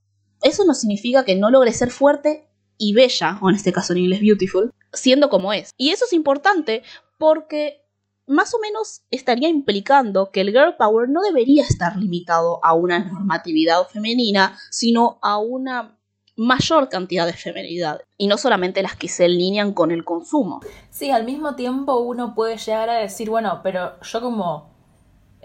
[0.42, 4.00] eso no significa que no logre ser fuerte y bella, o en este caso en
[4.00, 5.70] inglés beautiful, siendo como es.
[5.76, 6.82] Y eso es importante
[7.18, 7.82] porque
[8.26, 12.98] más o menos estaría implicando que el girl power no debería estar limitado a una
[12.98, 15.96] normatividad femenina, sino a una
[16.36, 20.60] mayor cantidad de femenidad y no solamente las que se alinean con el consumo.
[20.90, 24.75] Sí, al mismo tiempo uno puede llegar a decir, bueno, pero yo como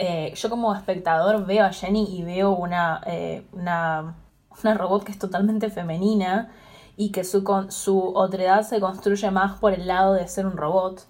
[0.04, 4.16] eh, yo como espectador veo a Jenny y veo una, eh, una,
[4.64, 6.52] una robot que es totalmente femenina
[6.98, 11.06] y que su, su otredad se construye más por el lado de ser un robot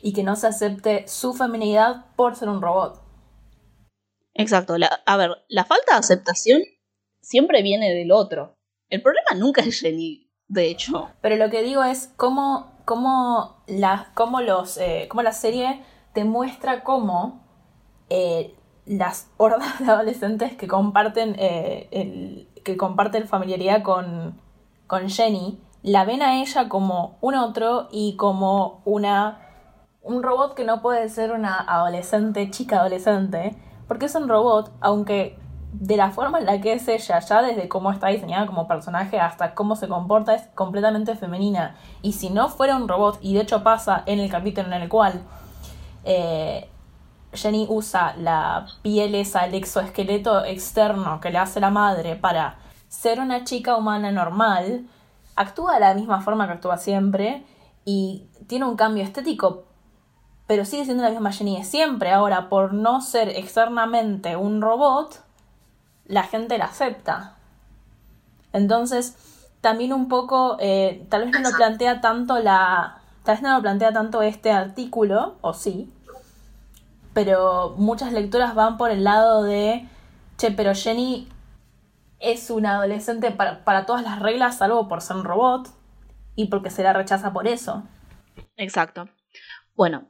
[0.00, 3.02] y que no se acepte su feminidad por ser un robot.
[4.34, 4.76] Exacto.
[5.04, 6.62] a ver, la falta de aceptación
[7.20, 8.60] siempre viene del otro.
[8.90, 11.10] El problema nunca es Jenny, de hecho.
[11.20, 15.82] Pero lo que digo es cómo, cómo, la, cómo, los, eh, cómo la serie
[16.14, 17.41] te muestra cómo
[18.14, 24.38] eh, las hordas de adolescentes que comparten, eh, el, que comparten familiaridad con,
[24.86, 29.38] con Jenny la ven a ella como un otro y como una
[30.02, 33.56] un robot que no puede ser una adolescente, chica adolescente,
[33.88, 35.38] porque es un robot, aunque
[35.72, 39.18] de la forma en la que es ella, ya desde cómo está diseñada como personaje
[39.20, 41.76] hasta cómo se comporta, es completamente femenina.
[42.02, 44.88] Y si no fuera un robot, y de hecho pasa en el capítulo en el
[44.88, 45.22] cual
[46.04, 46.68] eh,
[47.32, 53.20] Jenny usa la piel esa, el exoesqueleto externo que le hace la madre para ser
[53.20, 54.86] una chica humana normal,
[55.34, 57.44] actúa de la misma forma que actúa siempre
[57.84, 59.64] y tiene un cambio estético,
[60.46, 62.10] pero sigue siendo la misma Jenny de siempre.
[62.10, 65.24] Ahora, por no ser externamente un robot,
[66.06, 67.36] la gente la acepta.
[68.52, 69.16] Entonces,
[69.62, 72.98] también un poco, eh, tal vez no lo plantea tanto la...
[73.22, 75.92] Tal vez no lo plantea tanto este artículo, o sí,
[77.14, 79.86] pero muchas lecturas van por el lado de,
[80.38, 81.28] che, pero Jenny
[82.20, 85.68] es una adolescente para, para todas las reglas, salvo por ser un robot,
[86.36, 87.82] y porque se la rechaza por eso.
[88.56, 89.08] Exacto.
[89.74, 90.08] Bueno,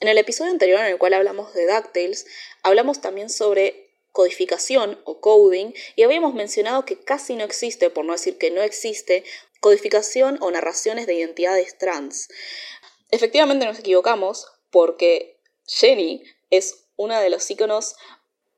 [0.00, 2.26] en el episodio anterior en el cual hablamos de DuckTales,
[2.62, 8.12] hablamos también sobre codificación o coding y habíamos mencionado que casi no existe, por no
[8.12, 9.24] decir que no existe,
[9.60, 12.28] codificación o narraciones de identidades trans.
[13.10, 17.96] Efectivamente nos equivocamos porque Jenny es uno de los iconos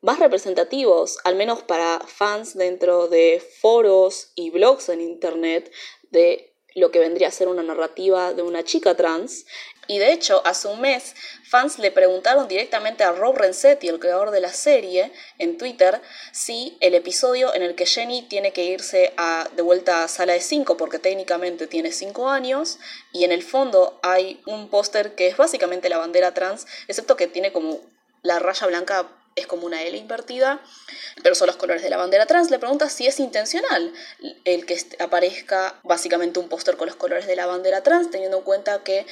[0.03, 5.73] más representativos, al menos para fans dentro de foros y blogs en Internet,
[6.11, 9.47] de lo que vendría a ser una narrativa de una chica trans.
[9.87, 14.31] Y de hecho, hace un mes, fans le preguntaron directamente a Rob Renzetti, el creador
[14.31, 16.01] de la serie, en Twitter,
[16.33, 19.13] si el episodio en el que Jenny tiene que irse
[19.55, 22.79] de vuelta a sala de 5, porque técnicamente tiene 5 años,
[23.13, 27.27] y en el fondo hay un póster que es básicamente la bandera trans, excepto que
[27.27, 27.81] tiene como
[28.23, 30.63] la raya blanca es como una L invertida,
[31.25, 32.53] pero son los colores de la bandera trans.
[32.53, 33.93] Le pregunta si es intencional
[34.45, 38.45] el que aparezca básicamente un póster con los colores de la bandera trans, teniendo en
[38.45, 39.07] cuenta que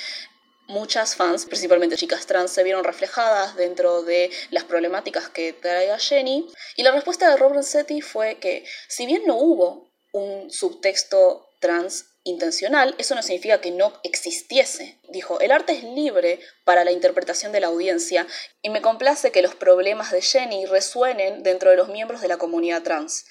[0.66, 6.48] muchas fans, principalmente chicas trans, se vieron reflejadas dentro de las problemáticas que traiga Jenny.
[6.77, 12.07] Y la respuesta de Robert Setti fue que si bien no hubo un subtexto trans
[12.25, 14.98] intencional, eso no significa que no existiese.
[15.09, 18.27] Dijo, el arte es libre para la interpretación de la audiencia
[18.62, 22.37] y me complace que los problemas de Jenny resuenen dentro de los miembros de la
[22.37, 23.25] comunidad trans.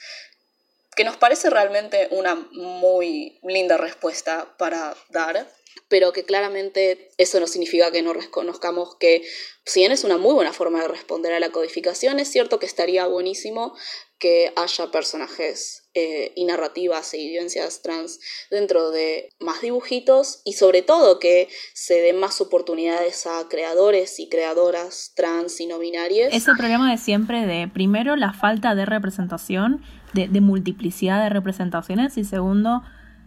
[0.96, 5.48] Que nos parece realmente una muy linda respuesta para dar,
[5.88, 9.24] pero que claramente eso no significa que no reconozcamos que,
[9.66, 12.66] si bien es una muy buena forma de responder a la codificación, es cierto que
[12.66, 13.76] estaría buenísimo
[14.22, 20.84] que haya personajes eh, y narrativas e evidencias trans dentro de más dibujitos y sobre
[20.84, 26.30] todo que se den más oportunidades a creadores y creadoras trans y no binarias.
[26.32, 32.16] Es el problema de siempre de, primero, la falta de representación, de, multiplicidad de representaciones
[32.18, 32.84] y segundo,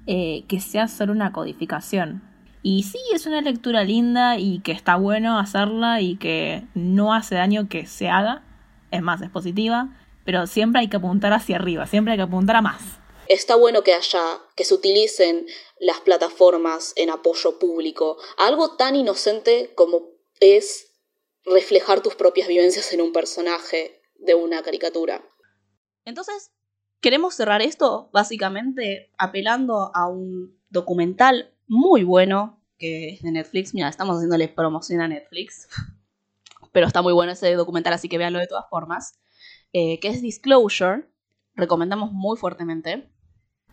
[0.06, 2.33] eh, que sea solo una codificación.
[2.64, 7.36] Y sí, es una lectura linda y que está bueno hacerla y que no hace
[7.36, 8.42] daño que se haga,
[8.90, 9.90] es más, es positiva
[10.24, 12.82] pero siempre hay que apuntar hacia arriba, siempre hay que apuntar a más.
[13.28, 15.46] está bueno que haya, que se utilicen
[15.78, 20.92] las plataformas en apoyo público, algo tan inocente como es
[21.44, 25.22] reflejar tus propias vivencias en un personaje de una caricatura.
[26.04, 26.52] Entonces,
[27.00, 33.74] queremos cerrar esto básicamente apelando a un documental muy bueno que es de Netflix.
[33.74, 35.68] Mira, estamos haciéndole promoción a Netflix.
[36.72, 39.20] Pero está muy bueno ese documental, así que véanlo de todas formas.
[39.72, 41.08] Eh, que es Disclosure.
[41.54, 43.08] Recomendamos muy fuertemente.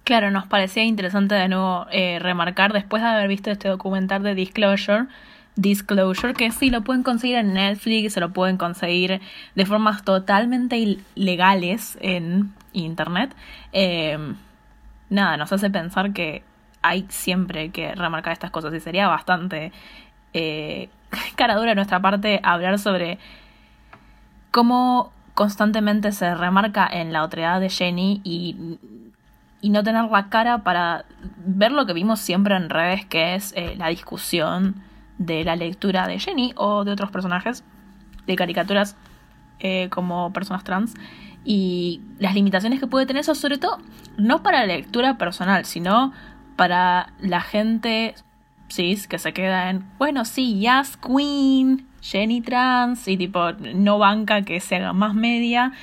[0.04, 4.34] Claro, nos parecía interesante de nuevo eh, remarcar, después de haber visto este documental de
[4.34, 5.08] Disclosure,
[5.56, 9.22] Disclosure, que sí lo pueden conseguir en Netflix, se lo pueden conseguir
[9.56, 13.36] de formas totalmente legales en internet.
[13.74, 14.18] Eh,
[15.10, 16.44] nada, nos hace pensar que
[16.82, 19.72] hay siempre que remarcar estas cosas y sería bastante
[20.34, 20.90] eh,
[21.36, 23.20] cara dura de nuestra parte hablar sobre
[24.52, 28.78] cómo constantemente se remarca en la otredad de Jenny y,
[29.62, 31.06] y, no tener la cara para
[31.38, 34.76] ver lo que vimos siempre en redes, que es eh, la discusión
[35.18, 37.64] de la lectura de Jenny o de otros personajes
[38.28, 38.98] de caricaturas
[39.60, 40.96] eh, como personas trans
[41.44, 43.80] y las limitaciones que puede tener eso, sobre todo
[44.18, 46.14] no para la lectura personal, sino
[46.56, 48.16] para la gente
[48.72, 54.44] cis que se queda en, bueno, sí, Yas Queen, Jenny Trans, y tipo, no banca
[54.44, 55.74] que se haga más media,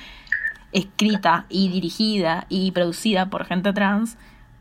[0.71, 4.17] escrita y dirigida y producida por gente trans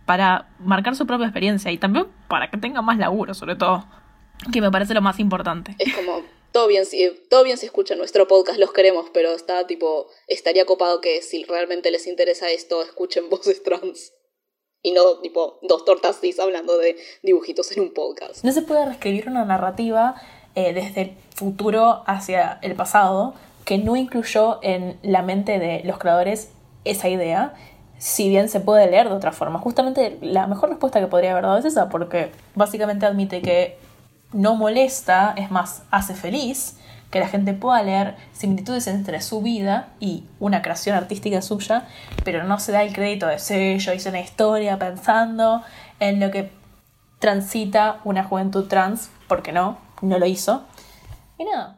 [0.06, 3.86] para marcar su propia experiencia y también para que tenga más laburo, sobre todo,
[4.52, 5.74] que me parece lo más importante.
[5.78, 9.66] Es como, todo bien, si, todo bien si escuchan nuestro podcast, los queremos, pero está
[9.66, 14.14] tipo, estaría copado que si realmente les interesa esto, escuchen voces trans
[14.82, 18.44] y no tipo dos tortas cis hablando de dibujitos en un podcast.
[18.44, 20.14] No se puede reescribir una narrativa
[20.54, 25.98] eh, desde el futuro hacia el pasado que no incluyó en la mente de los
[25.98, 26.50] creadores
[26.84, 27.54] esa idea,
[27.98, 29.58] si bien se puede leer de otra forma.
[29.58, 33.76] Justamente la mejor respuesta que podría haber dado es esa, porque básicamente admite que
[34.32, 36.76] no molesta, es más, hace feliz
[37.10, 41.86] que la gente pueda leer similitudes entre su vida y una creación artística suya,
[42.24, 45.62] pero no se da el crédito de sí, yo hice una historia pensando
[46.00, 46.50] en lo que
[47.18, 50.64] transita una juventud trans, porque no, no lo hizo.
[51.38, 51.76] Y nada.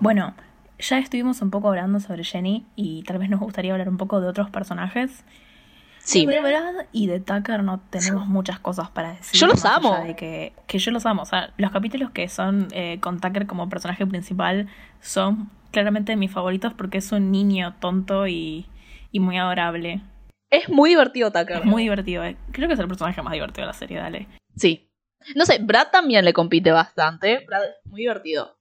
[0.00, 0.34] Bueno,
[0.78, 4.20] ya estuvimos un poco hablando sobre Jenny y tal vez nos gustaría hablar un poco
[4.20, 5.24] de otros personajes.
[6.06, 6.24] Sí.
[6.24, 9.40] De Brad y de Tucker no tenemos muchas cosas para decir.
[9.40, 9.98] Yo los amo.
[10.16, 11.22] que, que, yo los amo.
[11.22, 14.68] O sea, los capítulos que son eh, con Tucker como personaje principal
[15.00, 18.66] son claramente mis favoritos porque es un niño tonto y,
[19.10, 20.00] y muy adorable.
[20.48, 21.58] Es muy divertido Tucker.
[21.58, 22.24] Es muy divertido.
[22.24, 22.36] Eh.
[22.52, 24.28] Creo que es el personaje más divertido de la serie, dale.
[24.54, 24.88] Sí.
[25.34, 27.44] No sé, Brad también le compite bastante.
[27.48, 28.56] Brad es muy divertido.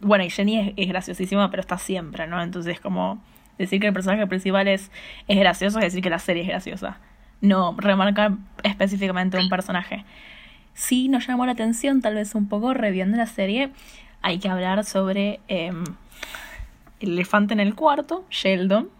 [0.00, 2.42] Bueno, y Jenny es, es graciosísima, pero está siempre, ¿no?
[2.42, 3.22] Entonces como
[3.58, 4.90] Decir que el personaje principal es,
[5.28, 6.98] es gracioso es decir que la serie es graciosa.
[7.40, 10.04] No remarcar específicamente un personaje.
[10.74, 13.70] Si nos llamó la atención, tal vez un poco reviendo la serie,
[14.20, 15.84] hay que hablar sobre em,
[17.00, 18.90] el elefante en el cuarto, Sheldon.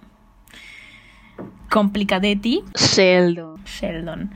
[1.71, 2.63] Complicadetti.
[2.75, 3.63] Sheldon.
[3.65, 4.31] Sheldon.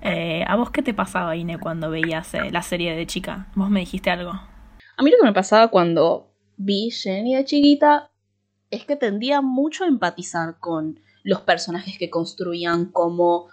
[0.00, 3.46] Eh, ¿A vos qué te pasaba, Ine, cuando veías eh, la serie de chica?
[3.54, 4.30] Vos me dijiste algo.
[4.30, 8.10] A mí lo que me pasaba cuando vi Jenny de chiquita
[8.70, 13.48] es que tendía mucho a empatizar con los personajes que construían como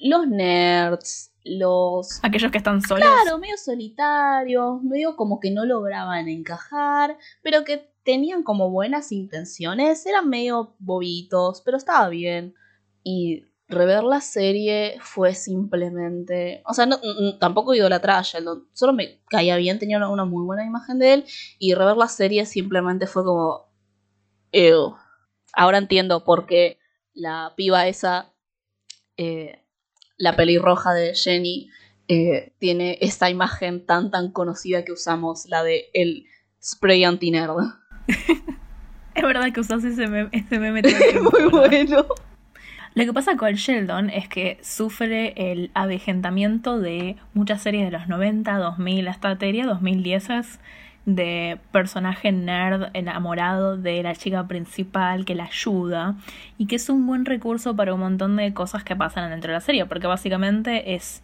[0.00, 2.20] los nerds, los...
[2.22, 3.06] Aquellos que están solos.
[3.06, 10.04] Claro, medio solitarios, medio como que no lograban encajar, pero que tenían como buenas intenciones,
[10.06, 12.54] eran medio bobitos, pero estaba bien.
[13.02, 16.62] Y rever la serie fue simplemente...
[16.66, 16.98] O sea, no,
[17.40, 21.24] tampoco idolatraba a Sheldon, solo me caía bien, tenía una muy buena imagen de él,
[21.58, 23.66] y rever la serie simplemente fue como
[25.52, 26.78] Ahora entiendo por qué
[27.14, 28.32] la piba esa,
[29.16, 29.62] eh,
[30.16, 31.70] la pelirroja de Jenny,
[32.08, 36.26] eh, tiene esta imagen tan tan conocida que usamos, la de el
[36.62, 37.56] spray anti-nerd.
[39.14, 40.30] es verdad que usas ese meme.
[40.32, 40.58] Ese
[41.20, 42.06] Muy bueno.
[42.94, 48.08] Lo que pasa con Sheldon es que sufre el avejentamiento de muchas series de los
[48.08, 50.30] 90, 2000, hasta teoría 2010
[51.06, 56.16] de personaje nerd enamorado de la chica principal que la ayuda
[56.58, 59.54] y que es un buen recurso para un montón de cosas que pasan dentro de
[59.54, 61.22] la serie, porque básicamente es,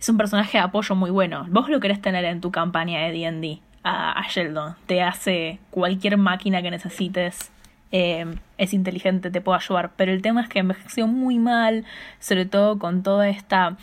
[0.00, 1.46] es un personaje de apoyo muy bueno.
[1.50, 6.62] Vos lo querés tener en tu campaña de D&D a, Sheldon, te hace cualquier máquina
[6.62, 7.52] que necesites.
[7.92, 8.24] Eh,
[8.58, 11.84] es inteligente, te puede ayudar, pero el tema es que envejeció muy mal,
[12.18, 13.76] sobre todo con toda esta,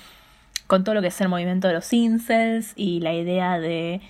[0.68, 4.02] con todo lo que es el movimiento de los incels y la idea de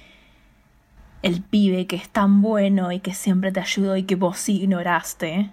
[1.24, 5.50] el pibe que es tan bueno y que siempre te ayudó y que vos ignoraste.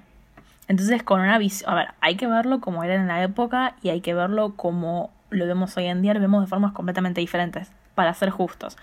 [0.68, 1.71] Entonces, con una visión.
[1.71, 5.11] A ver, hay que verlo como era en la época y hay que verlo como
[5.31, 8.77] lo vemos hoy en día, lo vemos de formas completamente diferentes, para ser justos.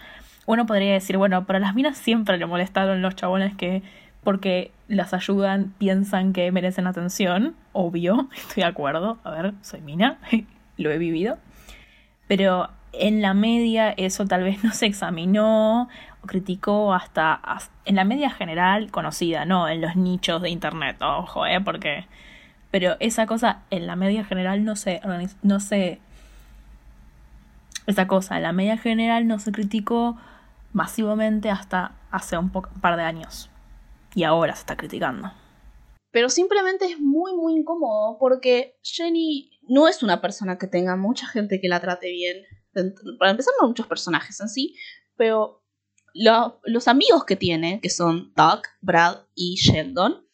[0.46, 3.84] Uno podría decir, bueno, pero a las minas siempre le molestaron los chabones que,
[4.24, 7.56] porque las ayudan, piensan que merecen atención.
[7.74, 9.18] Obvio, estoy de acuerdo.
[9.26, 10.20] A ver, soy mina,
[10.78, 11.38] lo he vivido.
[12.28, 15.90] Pero en la media eso tal vez no se examinó
[16.28, 17.42] criticó hasta,
[17.86, 22.06] en la media general conocida, no en los nichos de internet, ojo, eh, porque
[22.70, 25.02] pero esa cosa en la media general no se
[25.42, 26.00] no se
[27.88, 30.18] esa cosa en la media general no se criticó
[30.74, 33.50] masivamente hasta hace un, un par de años.
[34.14, 35.32] Y ahora se está criticando.
[36.12, 41.28] Pero simplemente es muy muy incómodo porque Jenny no es una persona que tenga mucha
[41.28, 42.44] gente que la trate bien.
[43.18, 44.76] Para empezar no muchos personajes en sí,
[45.16, 45.64] pero
[46.18, 50.26] los amigos que tiene, que son Doug, Brad y Sheldon,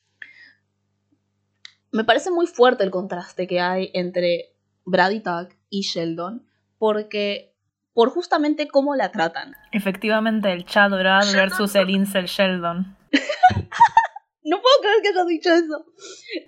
[1.92, 4.56] me parece muy fuerte el contraste que hay entre
[4.86, 6.46] Brad y Doug y Sheldon,
[6.78, 7.56] porque
[7.94, 9.56] por justamente cómo la tratan.
[9.72, 12.98] Efectivamente, el Chad Brad versus el Incel Sheldon.
[14.44, 15.86] no puedo creer que hayas dicho eso.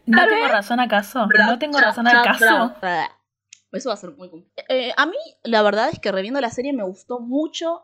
[0.07, 1.27] ¿No tengo razón acaso?
[1.27, 2.75] ¿No tengo razón acaso?
[3.71, 4.29] Eso va a ser muy
[4.69, 7.83] eh, a mí, la verdad es que reviendo la serie me gustó mucho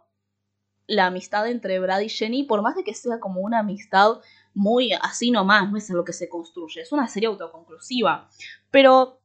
[0.92, 4.18] la amistad entre Brad y Jenny, por más de que sea como una amistad
[4.54, 8.28] muy así nomás, no es en lo que se construye, es una serie autoconclusiva.
[8.72, 9.22] Pero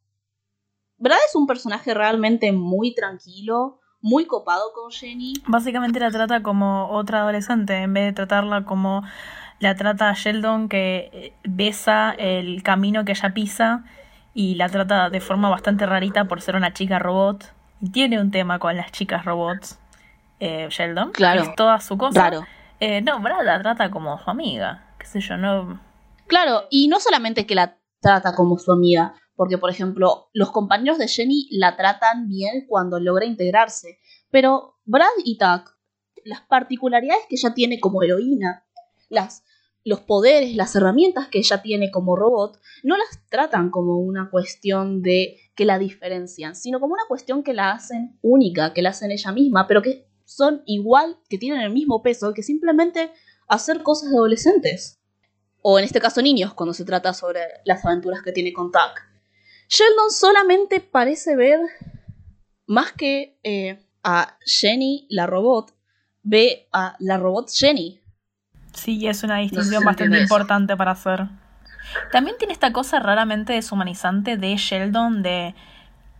[0.98, 5.34] Brad es un personaje realmente muy tranquilo, muy copado con Jenny.
[5.48, 9.02] Básicamente la trata como otra adolescente, en vez de tratarla como
[9.58, 13.84] la trata Sheldon que besa el camino que ella pisa
[14.34, 17.52] y la trata de forma bastante rarita por ser una chica robot.
[17.80, 19.80] Y tiene un tema con las chicas robots,
[20.40, 21.12] eh, Sheldon.
[21.12, 21.42] Claro.
[21.42, 22.28] es toda su cosa.
[22.28, 22.46] Claro.
[22.80, 24.94] Eh, no, Brad la trata como su amiga.
[24.98, 25.80] Qué sé yo, no.
[26.26, 30.98] Claro, y no solamente que la trata como su amiga, porque por ejemplo, los compañeros
[30.98, 33.98] de Jenny la tratan bien cuando logra integrarse.
[34.30, 35.76] Pero Brad y Tuck,
[36.24, 38.64] las particularidades que ella tiene como heroína,
[39.08, 39.44] las
[39.86, 45.00] los poderes, las herramientas que ella tiene como robot, no las tratan como una cuestión
[45.00, 49.12] de que la diferencian, sino como una cuestión que la hacen única, que la hacen
[49.12, 53.10] ella misma, pero que son igual, que tienen el mismo peso, que simplemente
[53.48, 55.00] hacer cosas de adolescentes.
[55.62, 59.00] O en este caso niños, cuando se trata sobre las aventuras que tiene con Tuck.
[59.68, 61.60] Sheldon solamente parece ver,
[62.66, 65.74] más que eh, a Jenny, la robot,
[66.22, 68.02] ve a la robot Jenny,
[68.76, 71.26] Sí, es una distinción bastante importante para hacer.
[72.12, 75.54] También tiene esta cosa raramente deshumanizante de Sheldon de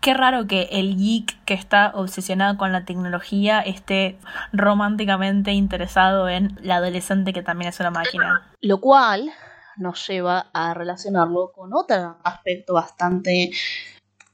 [0.01, 4.19] qué raro que el geek que está obsesionado con la tecnología esté
[4.53, 8.53] románticamente interesado en la adolescente que también es una máquina.
[8.61, 9.31] Lo cual
[9.77, 13.51] nos lleva a relacionarlo con otro aspecto bastante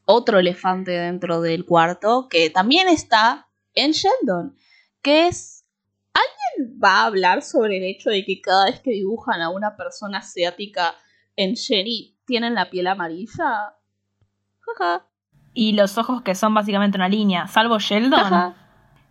[0.05, 4.57] otro elefante dentro del cuarto que también está en Sheldon,
[5.01, 5.63] que es
[6.15, 9.77] ¿Alguien va a hablar sobre el hecho de que cada vez que dibujan a una
[9.77, 10.95] persona asiática
[11.37, 13.77] en Jenny tienen la piel amarilla?
[14.61, 15.12] Jaja.
[15.55, 18.55] Y los ojos que son básicamente una línea, salvo Sheldon.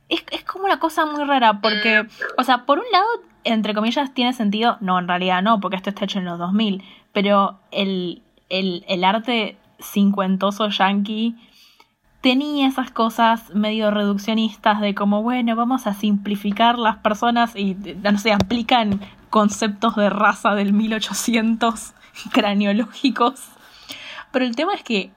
[0.10, 2.06] Es, es como una cosa muy rara porque,
[2.38, 3.08] o sea, por un lado,
[3.44, 6.84] entre comillas, tiene sentido, no, en realidad no, porque esto está hecho en los 2000,
[7.14, 11.36] pero el, el, el arte cincuentoso yankee
[12.22, 18.18] tenía esas cosas medio reduccionistas de como, bueno, vamos a simplificar las personas y, no
[18.18, 21.94] sé, aplican conceptos de raza del 1800
[22.32, 23.42] craniológicos.
[24.32, 25.12] Pero el tema es que,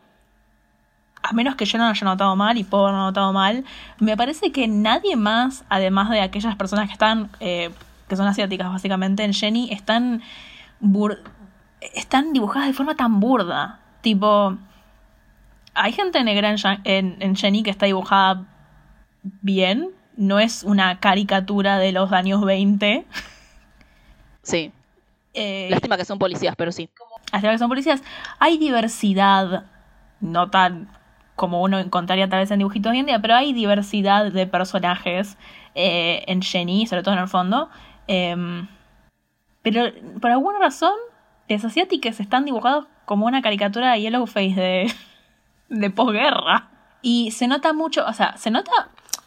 [1.25, 3.65] a menos que yo no lo haya notado mal y puedo haberlo notado mal,
[3.99, 7.71] me parece que nadie más, además de aquellas personas que están, eh,
[8.09, 10.23] que son asiáticas básicamente en Jenny, están,
[11.95, 13.81] están dibujadas de forma tan burda.
[14.03, 14.59] Tipo,
[15.73, 16.55] hay gente negra
[16.85, 18.45] en, Jenny que está dibujada
[19.23, 19.93] bien.
[20.19, 23.07] No es una caricatura de los años 20.
[24.43, 24.73] Sí.
[25.33, 26.91] Eh, Lástima que son policías, pero sí.
[27.33, 28.03] Lástima que son policías.
[28.39, 29.65] Hay diversidad,
[30.21, 30.91] no tan
[31.37, 35.37] como uno encontraría tal vez en dibujitos hoy en día, pero hay diversidad de personajes
[35.75, 37.69] eh, en Jenny, sobre todo en el fondo.
[38.07, 38.69] Em,
[39.63, 39.85] pero
[40.21, 40.95] por alguna razón,
[41.49, 44.93] los asiáticos están dibujados como una caricatura de Yellowface de
[45.69, 46.69] de posguerra.
[47.03, 48.73] Y se nota mucho, o sea, se nota,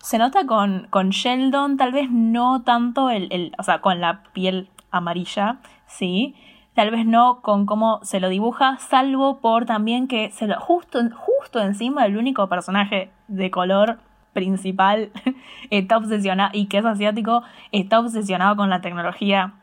[0.01, 4.23] se nota con, con Sheldon, tal vez no tanto el, el, o sea, con la
[4.33, 6.35] piel amarilla, sí,
[6.77, 10.99] tal vez no con cómo se lo dibuja, salvo por también que se lo, justo,
[11.15, 13.97] justo encima del único personaje de color
[14.33, 15.09] principal
[15.71, 19.53] está obsesionado y que es asiático, está obsesionado con la tecnología.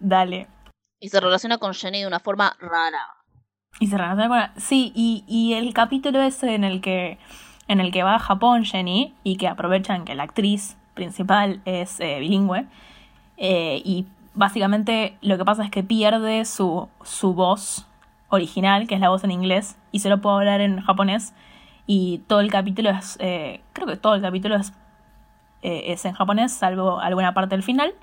[0.00, 0.48] Dale.
[1.00, 3.06] Y se relaciona con Jenny de una forma rara.
[3.78, 4.38] Y se relaciona con...
[4.38, 7.18] la- Sí, y, y el capítulo ese en el que
[7.68, 12.00] en el que va a Japón Jenny y que aprovechan que la actriz principal es
[12.00, 12.66] eh, bilingüe
[13.36, 14.06] eh, y
[14.38, 17.86] básicamente lo que pasa es que pierde su, su voz
[18.28, 21.34] original, que es la voz en inglés, y solo puede hablar en japonés
[21.86, 24.72] y todo el capítulo es, eh, creo que todo el capítulo es,
[25.62, 27.94] eh, es en japonés, salvo alguna parte del final,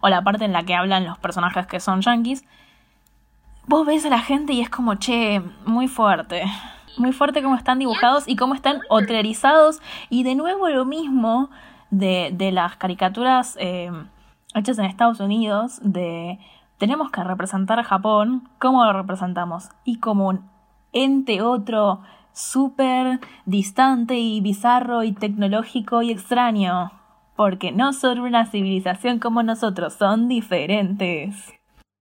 [0.00, 2.44] o la parte en la que hablan los personajes que son yankees.
[3.66, 6.44] Vos ves a la gente y es como, che, muy fuerte.
[6.96, 9.80] Muy fuerte cómo están dibujados y cómo están otrerizados.
[10.08, 11.50] Y de nuevo lo mismo
[11.90, 13.90] de, de las caricaturas eh,
[14.56, 16.38] hechas en Estados Unidos, de
[16.78, 19.68] tenemos que representar a Japón, ¿cómo lo representamos?
[19.84, 20.50] Y como un
[20.92, 22.02] ente otro
[22.32, 26.92] súper distante y bizarro y tecnológico y extraño.
[27.36, 31.34] Porque no son una civilización como nosotros, son diferentes.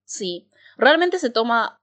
[0.06, 1.78] Sí, realmente se toma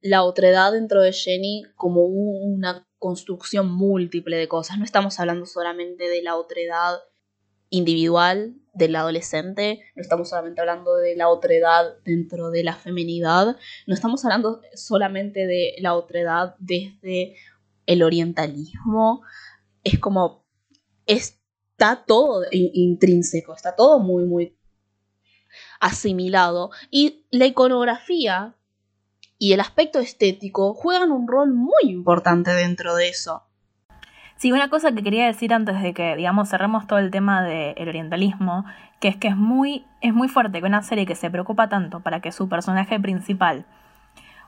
[0.00, 4.78] la otredad dentro de Jenny como un- una construcción múltiple de cosas.
[4.78, 6.98] No estamos hablando solamente de la otredad
[7.72, 13.56] individual del adolescente, no estamos solamente hablando de la otredad dentro de la feminidad,
[13.86, 17.34] no estamos hablando solamente de la otredad desde
[17.86, 19.22] el orientalismo.
[19.84, 20.44] Es como
[21.06, 24.56] está todo in- intrínseco, está todo muy, muy
[25.80, 26.70] asimilado.
[26.90, 28.54] Y la iconografía
[29.38, 33.42] y el aspecto estético juegan un rol muy importante dentro de eso.
[34.42, 37.88] Sí, una cosa que quería decir antes de que, digamos, cerremos todo el tema del
[37.88, 38.64] orientalismo,
[38.98, 42.00] que es que es muy, es muy fuerte que una serie que se preocupa tanto
[42.00, 43.64] para que su personaje principal,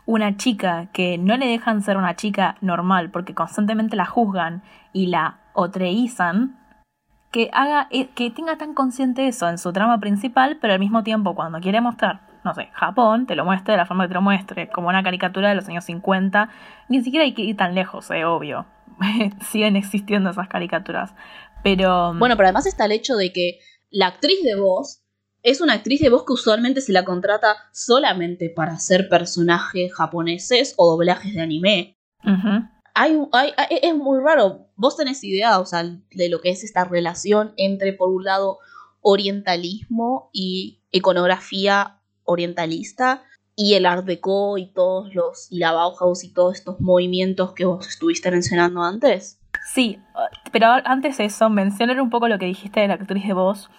[0.05, 5.07] una chica que no le dejan ser una chica normal porque constantemente la juzgan y
[5.07, 6.59] la otreizan,
[7.31, 11.05] que haga, eh, que tenga tan consciente eso en su trama principal, pero al mismo
[11.05, 14.15] tiempo cuando quiere mostrar, no sé, Japón, te lo muestre de la forma que te
[14.15, 16.51] lo muestre, como una caricatura de los años 50,
[16.89, 18.67] ni siquiera hay que ir tan lejos, eh, obvio.
[19.51, 21.15] Siguen existiendo esas caricaturas.
[21.63, 22.15] Pero.
[22.19, 23.59] Bueno, pero además está el hecho de que
[23.91, 25.01] la actriz de voz
[25.43, 30.75] es una actriz de voz que usualmente se la contrata solamente para hacer personajes japoneses
[30.77, 31.99] o doblajes de anime.
[32.95, 34.69] Hay, hay- es muy raro.
[34.77, 38.59] Vos tenés idea, o sea, de lo que es esta relación entre, por un lado,
[39.01, 43.23] orientalismo y iconografía orientalista
[43.57, 47.65] y el Art Deco y todos los y la Bauhaus y todos estos movimientos que
[47.65, 49.39] vos estuviste mencionando antes.
[49.67, 49.99] Sí,
[50.53, 53.71] pero antes de eso, mencionar un poco lo que dijiste de la actriz de voz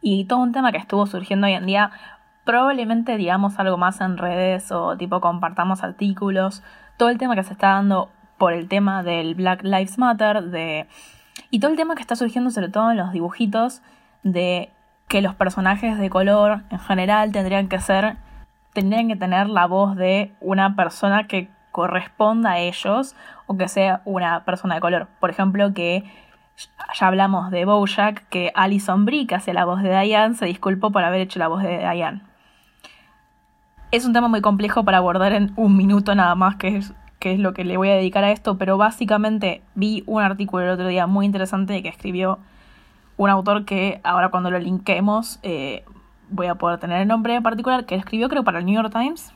[0.00, 1.90] y todo un tema que estuvo surgiendo hoy en día.
[2.44, 6.62] Probablemente digamos algo más en redes o tipo compartamos artículos.
[6.98, 10.86] Todo el tema que se está dando por el tema del Black Lives Matter de
[11.50, 13.82] y todo el tema que está surgiendo sobre todo en los dibujitos
[14.22, 14.70] de
[15.12, 18.16] que los personajes de color en general tendrían que ser
[18.72, 23.14] tendrían que tener la voz de una persona que corresponda a ellos
[23.46, 25.08] o que sea una persona de color.
[25.20, 26.04] Por ejemplo, que
[26.98, 30.90] ya hablamos de Bojack, que Alison Brie, que hace la voz de Diane, se disculpó
[30.90, 32.22] por haber hecho la voz de Diane.
[33.90, 37.34] Es un tema muy complejo para abordar en un minuto nada más, que es, que
[37.34, 40.70] es lo que le voy a dedicar a esto, pero básicamente vi un artículo el
[40.70, 42.38] otro día muy interesante que escribió
[43.16, 45.84] un autor que ahora cuando lo linkemos eh,
[46.30, 48.92] voy a poder tener el nombre en particular, que escribió creo para el New York
[48.92, 49.32] Times.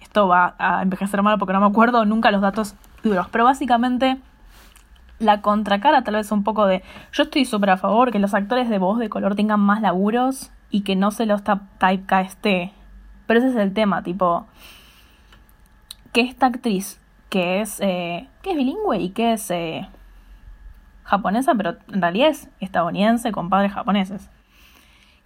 [0.00, 4.18] Esto va a envejecer mal porque no me acuerdo nunca los datos duros, pero básicamente
[5.18, 8.68] la contracara tal vez un poco de yo estoy súper a favor que los actores
[8.68, 12.72] de voz de color tengan más laburos y que no se los typecasté.
[13.26, 14.46] Pero ese es el tema, tipo
[16.12, 19.88] que esta actriz que es eh, que es bilingüe y que es eh,
[21.04, 24.30] japonesa, pero en realidad es estadounidense con padres japoneses.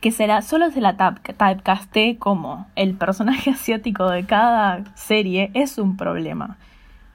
[0.01, 5.97] Que será, solo se la typecasté como el personaje asiático de cada serie es un
[5.97, 6.59] problema.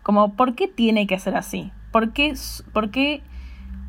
[0.01, 1.71] Como, ¿por qué tiene que ser así?
[1.91, 2.33] ¿Por qué,
[2.73, 3.21] por qué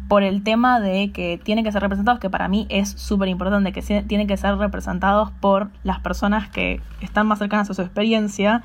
[0.08, 3.72] por el tema de que tienen que ser representados, que para mí es súper importante,
[3.72, 8.62] que tienen que ser representados por las personas que están más cercanas a su experiencia,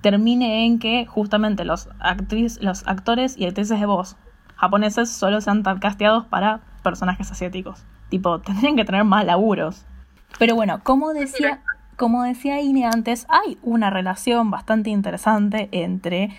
[0.00, 4.16] termine en que justamente los, actriz, los actores y actrices de voz
[4.58, 7.84] japoneses solo sean casteados para personajes asiáticos.
[8.10, 9.86] Tipo, tendrían que tener más laburos.
[10.38, 11.62] Pero bueno, como decía,
[11.96, 16.30] como decía Ine antes, hay una relación bastante interesante entre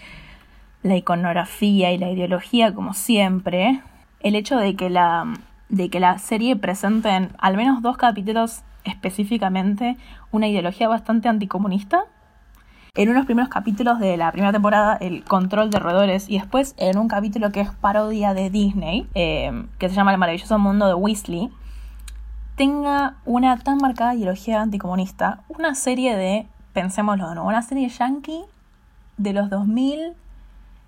[0.84, 3.82] la iconografía y la ideología, como siempre.
[4.20, 5.26] El hecho de que la,
[5.70, 9.98] de que la serie presente en al menos dos capítulos específicamente
[10.32, 12.06] una ideología bastante anticomunista.
[13.00, 16.98] En unos primeros capítulos de la primera temporada, el control de roedores, y después en
[16.98, 20.96] un capítulo que es parodia de Disney, eh, que se llama El maravilloso mundo de
[20.96, 21.50] Weasley,
[22.58, 28.44] tenga una tan marcada ideología anticomunista, una serie de, pensémoslo de nuevo, una serie yankee
[29.16, 30.16] de los 2000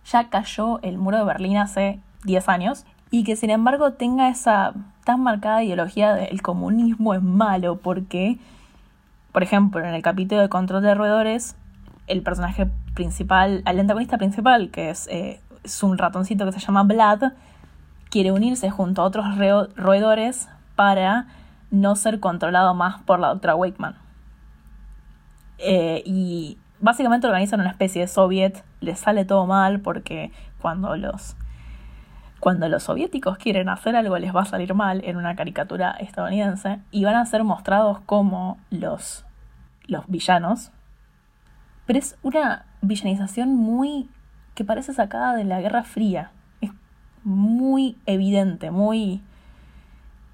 [0.04, 4.74] ya cayó el muro de Berlín hace 10 años y que sin embargo tenga esa
[5.06, 8.38] tan marcada ideología del comunismo es malo porque,
[9.32, 11.56] por ejemplo, en el capítulo de Control de Roedores,
[12.12, 16.84] el personaje principal, el antagonista principal, que es, eh, es un ratoncito que se llama
[16.84, 17.34] Vlad,
[18.10, 19.26] quiere unirse junto a otros
[19.76, 21.28] roedores para
[21.72, 23.96] no ser controlado más por la doctora Wakeman.
[25.58, 31.36] Eh, y básicamente organizan una especie de soviet, les sale todo mal porque cuando los
[32.40, 36.80] cuando los soviéticos quieren hacer algo les va a salir mal en una caricatura estadounidense
[36.90, 39.26] y van a ser mostrados como los,
[39.86, 40.72] los villanos.
[41.92, 44.08] Pero es una villanización muy
[44.56, 46.32] que parece sacada de la Guerra Fría.
[46.62, 46.72] Es
[47.26, 49.20] muy evidente, muy...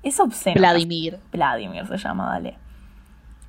[0.03, 0.59] Es obsceno.
[0.59, 1.17] Vladimir.
[1.31, 2.59] Vladimir se llama, dale.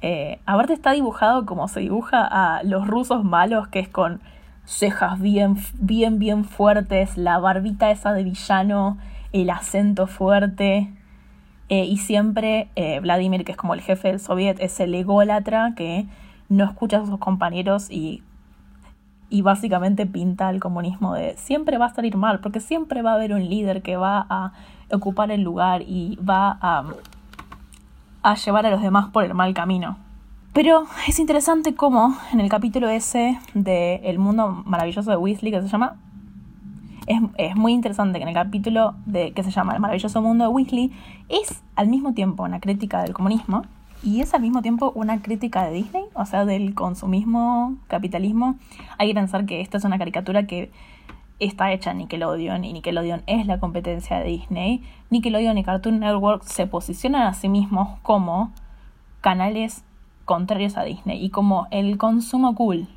[0.01, 4.23] Eh, aparte está dibujado como se dibuja a los rusos malos, que es con
[4.65, 8.97] cejas bien, bien, bien fuertes, la barbita esa de villano,
[9.35, 10.91] el acento fuerte.
[11.69, 15.75] Eh, y siempre eh, Vladimir, que es como el jefe del soviet, es el ególatra
[15.77, 16.07] que
[16.49, 18.23] no escucha a sus compañeros y,
[19.31, 23.15] y básicamente pinta el comunismo de siempre va a salir mal, porque siempre va a
[23.15, 24.53] haber un líder que va a
[24.91, 26.85] ocupar el lugar y va a,
[28.23, 29.99] a llevar a los demás por el mal camino.
[30.53, 35.63] Pero es interesante cómo en el capítulo ese de El mundo maravilloso de Weasley, que
[35.63, 35.97] se llama,
[37.07, 40.51] es, muy interesante que en el capítulo de, que se llama El maravilloso mundo de
[40.51, 40.93] Weasley
[41.29, 43.63] es al mismo tiempo una crítica del comunismo
[44.03, 48.57] y es al mismo tiempo una crítica de Disney, o sea, del consumismo, capitalismo.
[48.99, 50.71] Hay que pensar que esta es una caricatura que
[51.41, 54.83] está hecha en Nickelodeon y Nickelodeon es la competencia de Disney.
[55.11, 58.53] Nickelodeon y Cartoon Network se posicionan a sí mismos como
[59.21, 59.85] canales
[60.25, 62.89] contrarios a Disney y como el consumo cool.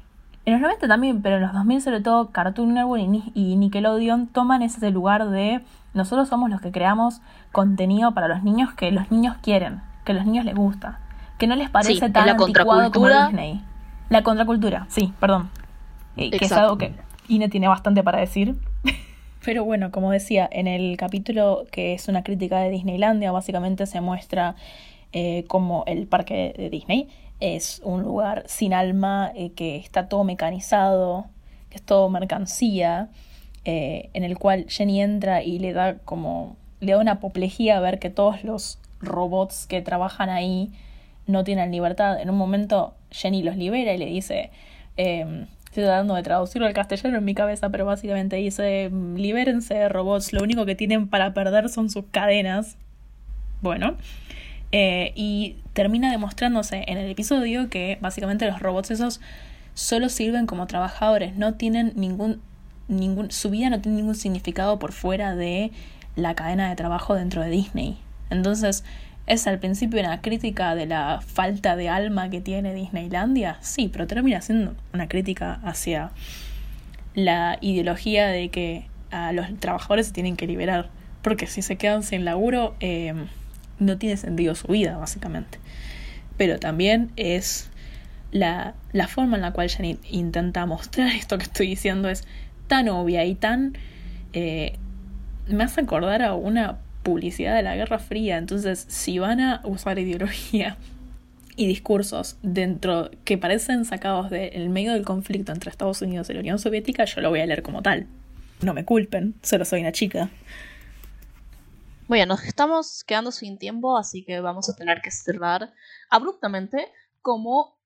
[0.44, 4.64] En los 90 también, pero en los 2000 sobre todo Cartoon Network y Nickelodeon toman
[4.64, 5.62] ese lugar de
[5.94, 7.22] nosotros somos los que creamos
[7.52, 9.82] contenido para los niños que los niños quieren,
[10.14, 11.00] que a los niños les gusta,
[11.38, 13.62] que no les parece tan la anticuado como Disney.
[14.10, 15.50] La contracultura, sí, perdón.
[16.18, 16.94] Eh, que es algo que
[17.28, 18.56] Ine tiene bastante para decir.
[19.44, 24.02] Pero bueno, como decía, en el capítulo que es una crítica de Disneylandia, básicamente se
[24.02, 24.56] muestra
[25.14, 27.10] eh, como el parque de Disney.
[27.40, 31.26] Es un lugar sin alma, eh, que está todo mecanizado,
[31.70, 33.10] que es todo mercancía,
[33.66, 37.80] eh, en el cual Jenny entra y le da como, le da una apoplejía a
[37.80, 40.72] ver que todos los robots que trabajan ahí
[41.28, 42.20] no tienen libertad.
[42.22, 44.52] En un momento Jenny los libera y le dice,
[44.98, 50.34] em, estoy tratando de traducirlo al castellano en mi cabeza, pero básicamente dice, libérense robots,
[50.34, 52.78] lo único que tienen para perder son sus cadenas.
[53.62, 53.96] Bueno,
[54.72, 59.22] eh, y termina demostrándose en el episodio que básicamente los robots esos
[59.74, 62.42] solo sirven como trabajadores, no tienen ningún,
[62.88, 65.72] ningún, su vida no tiene ningún significado por fuera de
[66.16, 67.98] la cadena de trabajo dentro de Disney.
[68.32, 68.84] Entonces,
[69.28, 73.58] ¿es al principio una crítica de la falta de alma que tiene Disneylandia?
[73.62, 76.12] Sí, pero termina siendo una crítica hacia
[77.14, 80.90] la ideología de que a los trabajadores se tienen que liberar.
[81.22, 83.14] Porque si se quedan sin laburo, eh,
[83.78, 85.60] no tiene sentido su vida, básicamente.
[86.38, 87.70] Pero también es
[88.32, 92.26] la, la forma en la cual Janet intenta mostrar esto que estoy diciendo es
[92.68, 93.78] tan obvia y tan...
[94.34, 94.78] Eh,
[95.48, 98.38] me hace acordar a una publicidad de la Guerra Fría.
[98.38, 100.78] Entonces, si van a usar ideología
[101.56, 106.40] y discursos dentro que parecen sacados del medio del conflicto entre Estados Unidos y la
[106.40, 108.08] Unión Soviética, yo lo voy a leer como tal.
[108.62, 110.30] No me culpen, solo soy una chica.
[112.08, 115.74] Bueno, nos estamos quedando sin tiempo, así que vamos a tener que cerrar
[116.10, 116.90] abruptamente
[117.22, 117.80] como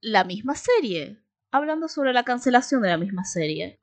[0.00, 1.18] la misma serie,
[1.50, 3.80] hablando sobre la cancelación de la misma serie.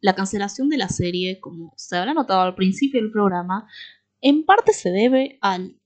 [0.00, 3.68] La cancelación de la serie, como se habrá notado al principio del programa,
[4.20, 5.76] en parte se debe al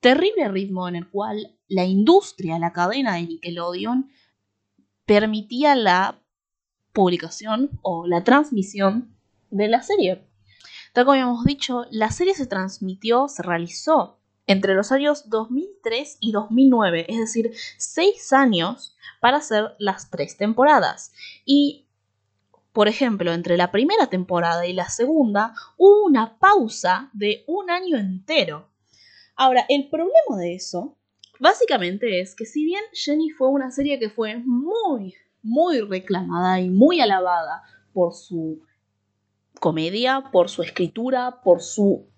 [0.00, 4.10] terrible ritmo en el cual la industria, la cadena de Nickelodeon,
[5.06, 6.20] permitía la
[6.92, 9.16] publicación o la transmisión
[9.50, 10.26] de la serie.
[10.92, 16.32] Tal como habíamos dicho, la serie se transmitió, se realizó entre los años 2003 y
[16.32, 21.12] 2009, es decir, seis años para hacer las tres temporadas.
[21.44, 21.86] Y,
[22.72, 27.98] por ejemplo, entre la primera temporada y la segunda hubo una pausa de un año
[27.98, 28.70] entero.
[29.36, 30.96] Ahora, el problema de eso,
[31.38, 36.70] básicamente es que si bien Jenny fue una serie que fue muy, muy reclamada y
[36.70, 37.62] muy alabada
[37.92, 38.62] por su
[39.60, 42.08] comedia, por su escritura, por su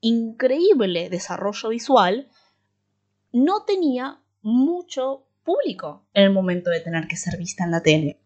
[0.00, 2.28] increíble desarrollo visual,
[3.32, 8.20] no tenía mucho público en el momento de tener que ser vista en la tele.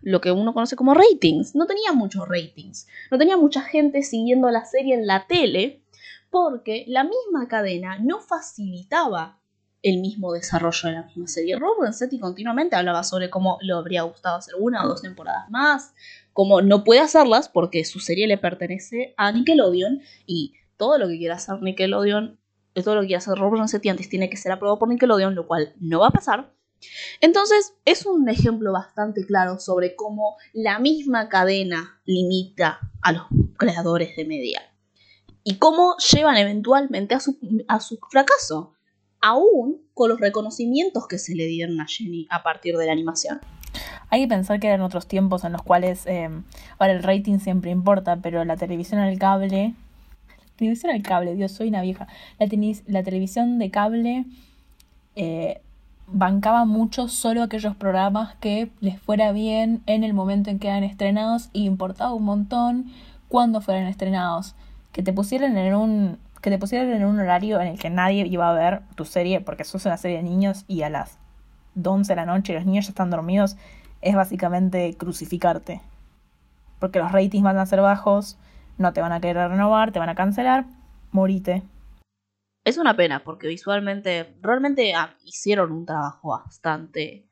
[0.00, 1.54] Lo que uno conoce como ratings.
[1.54, 2.86] No tenía muchos ratings.
[3.10, 5.82] No tenía mucha gente siguiendo la serie en la tele
[6.30, 9.38] porque la misma cadena no facilitaba
[9.82, 11.56] el mismo desarrollo de la misma serie.
[11.56, 15.94] Rob Renzetti continuamente hablaba sobre cómo le habría gustado hacer una o dos temporadas más,
[16.32, 21.18] cómo no puede hacerlas porque su serie le pertenece a Nickelodeon y todo lo que
[21.18, 22.38] quiera hacer Nickelodeon,
[22.84, 25.46] todo lo que quiera hacer Rob Renzetti antes tiene que ser aprobado por Nickelodeon, lo
[25.46, 26.52] cual no va a pasar.
[27.20, 33.22] Entonces, es un ejemplo bastante claro sobre cómo la misma cadena limita a los
[33.56, 34.62] creadores de media
[35.42, 38.74] y cómo llevan eventualmente a su, a su fracaso,
[39.20, 43.40] aún con los reconocimientos que se le dieron a Jenny a partir de la animación.
[44.10, 46.30] Hay que pensar que eran otros tiempos en los cuales, eh,
[46.78, 49.74] ahora el rating siempre importa, pero la televisión al cable,
[50.56, 52.06] televisión al cable, Dios, soy una vieja,
[52.38, 52.46] la,
[52.86, 54.24] la televisión de cable
[55.16, 55.60] eh,
[56.10, 60.84] bancaba mucho solo aquellos programas que les fuera bien en el momento en que eran
[60.84, 62.92] estrenados y importaba un montón
[63.28, 64.54] cuando fueran estrenados.
[64.92, 68.24] Que te pusieran en un que te pusieran en un horario en el que nadie
[68.26, 71.18] iba a ver tu serie porque sos una serie de niños y a las
[71.84, 73.56] 11 de la noche los niños ya están dormidos
[74.00, 75.80] es básicamente crucificarte.
[76.78, 78.38] Porque los ratings van a ser bajos,
[78.76, 80.66] no te van a querer renovar, te van a cancelar,
[81.10, 81.62] morite.
[82.68, 87.26] Es una pena porque visualmente realmente ah, hicieron un trabajo bastante...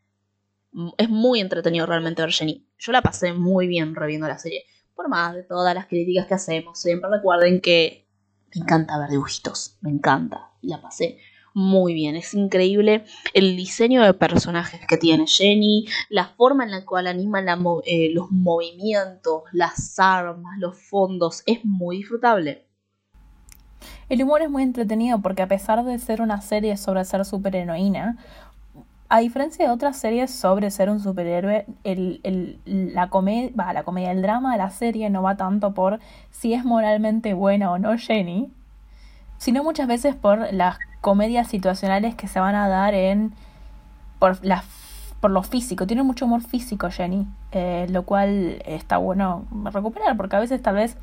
[0.97, 2.67] Es muy entretenido realmente ver Jenny.
[2.79, 4.65] Yo la pasé muy bien reviendo la serie.
[4.95, 8.09] Por más de todas las críticas que hacemos, siempre recuerden que
[8.55, 9.77] me encanta ver dibujitos.
[9.83, 10.53] Me encanta.
[10.63, 11.19] La pasé
[11.53, 12.17] muy bien.
[12.17, 17.45] Es increíble el diseño de personajes que tiene Jenny, la forma en la cual anima
[17.85, 21.43] eh, los movimientos, las armas, los fondos.
[21.45, 22.66] Es muy disfrutable.
[24.09, 28.17] El humor es muy entretenido porque a pesar de ser una serie sobre ser superheroína,
[29.09, 34.23] a diferencia de otras series sobre ser un superhéroe, el, la, comedia, la comedia, el
[34.23, 36.01] drama de la serie no va tanto por
[36.31, 38.51] si es moralmente buena o no Jenny,
[39.39, 43.33] sino muchas veces por las comedias situacionales que se van a dar en
[44.19, 44.63] por, la,
[45.21, 45.87] por lo físico.
[45.87, 50.77] Tiene mucho humor físico Jenny, eh, lo cual está bueno recuperar porque a veces tal
[50.77, 50.97] vez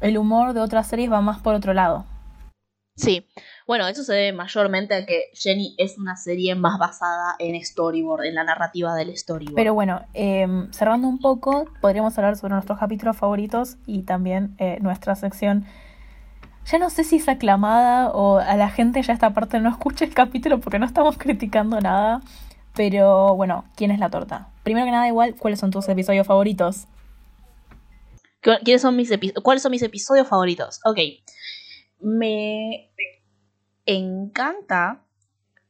[0.00, 2.04] el humor de otras series va más por otro lado.
[2.96, 3.26] Sí,
[3.66, 8.24] bueno, eso se debe mayormente a que Jenny es una serie más basada en storyboard,
[8.24, 9.54] en la narrativa del storyboard.
[9.54, 14.78] Pero bueno, em, cerrando un poco, podríamos hablar sobre nuestros capítulos favoritos y también eh,
[14.80, 15.66] nuestra sección.
[16.64, 20.06] Ya no sé si es aclamada o a la gente ya esta parte no escucha
[20.06, 22.22] el capítulo porque no estamos criticando nada.
[22.74, 24.48] Pero bueno, ¿quién es la torta?
[24.62, 26.86] Primero que nada, igual, ¿cuáles son tus episodios favoritos?
[28.40, 29.10] ¿Quiénes son mis
[29.42, 30.80] ¿Cuáles son mis episodios favoritos?
[30.84, 30.98] Ok
[32.00, 32.90] me
[33.84, 35.04] encanta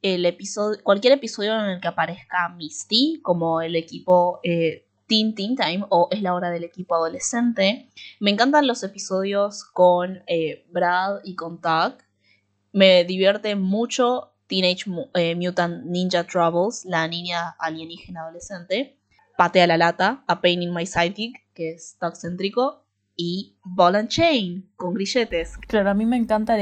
[0.02, 5.84] el episodio, cualquier episodio en el que aparezca Misty, como el equipo eh, Teen Time
[5.88, 7.88] o Es la hora del equipo adolescente.
[8.20, 12.02] Me encantan los episodios con eh, Brad y con Tuck.
[12.72, 18.98] Me divierte mucho Teenage eh, Mutant Ninja Troubles, la niña alienígena adolescente.
[19.36, 22.85] Patea la lata, A Pain in My Sidekick, que es Tuck céntrico
[23.16, 25.56] y Ball and Chain con grilletes.
[25.58, 26.56] Claro, a mí me encanta.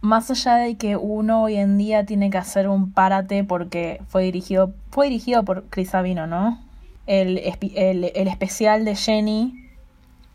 [0.00, 4.22] más allá de que uno hoy en día tiene que hacer un párate porque fue
[4.24, 6.60] dirigido, fue dirigido por Chris Sabino, ¿no?
[7.06, 9.60] El, el, especial de Jenny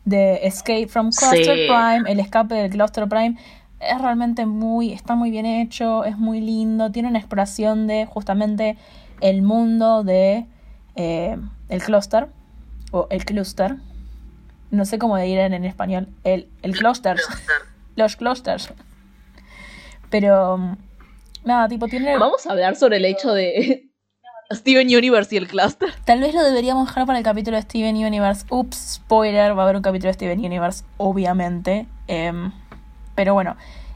[0.06, 3.38] de Escape from Cluster Prime, el escape del Cluster Prime,
[3.80, 8.78] es realmente muy, está muy bien hecho, es muy lindo, tiene una exploración de justamente
[9.22, 10.46] el mundo de
[10.96, 11.38] eh,
[11.70, 12.28] el cluster
[12.92, 13.78] o el cluster
[14.72, 17.28] no sé cómo dirán en español, el, el clusters.
[17.96, 18.70] Los clusters.
[20.10, 20.78] Pero,
[21.44, 22.18] nada, tipo, tiene...
[22.18, 23.90] Vamos a hablar sobre el hecho de
[24.52, 25.90] Steven Universe y el cluster.
[26.06, 28.46] Tal vez lo deberíamos dejar para el capítulo de Steven Universe.
[28.50, 31.88] Ups, spoiler, va a haber un capítulo de Steven Universe, obviamente.
[32.08, 32.52] Em,
[33.16, 33.56] pero bueno,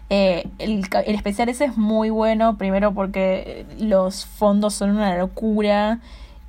[0.10, 6.00] eh, el, el, especial ese es muy bueno, primero porque los fondos son una locura.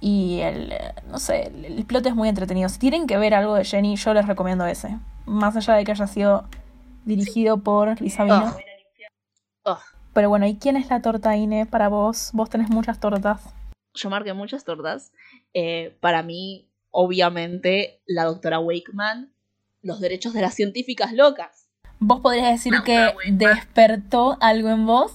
[0.06, 0.70] Y el,
[1.08, 2.68] no sé, el, plot es muy entretenido.
[2.68, 4.98] Si tienen que ver algo de Jenny, yo les recomiendo ese.
[5.24, 6.44] Más allá de que haya sido
[7.06, 8.54] dirigido por Lisa Vino.
[10.12, 12.28] Pero bueno, ¿y quién es la torta Ine para vos?
[12.34, 13.48] Vos tenés muchas tortas.
[13.94, 15.10] Yo marqué muchas tortas.
[15.54, 19.32] Eh, para mí, obviamente, la doctora Wakeman,
[19.80, 21.70] los derechos de las científicas locas.
[21.98, 25.14] ¿Vos podrías decir que despertó algo en vos?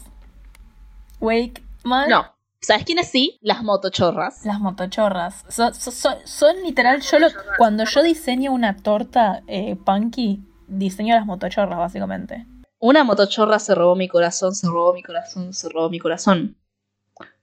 [1.20, 2.10] Wakeman.
[2.10, 3.40] No, ¿Sabes quiénes sí?
[3.42, 4.46] Las motochorras.
[4.46, 5.46] Las motochorras.
[5.50, 7.18] Son, literal, yo
[7.58, 12.46] cuando yo diseño una torta eh, punky, diseño las motochorras, básicamente.
[12.80, 16.58] Una motochorra se robó mi corazón, se robó mi corazón, se robó mi corazón.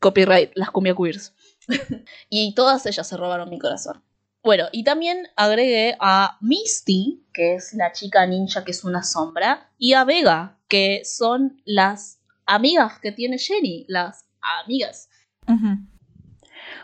[0.00, 1.34] Copyright, las cumbia queers.
[2.30, 4.02] y todas ellas se robaron mi corazón.
[4.42, 9.72] Bueno, y también agregué a Misty, que es la chica ninja que es una sombra,
[9.76, 14.25] y a Vega, que son las amigas que tiene Jenny, las
[14.64, 15.08] amigas.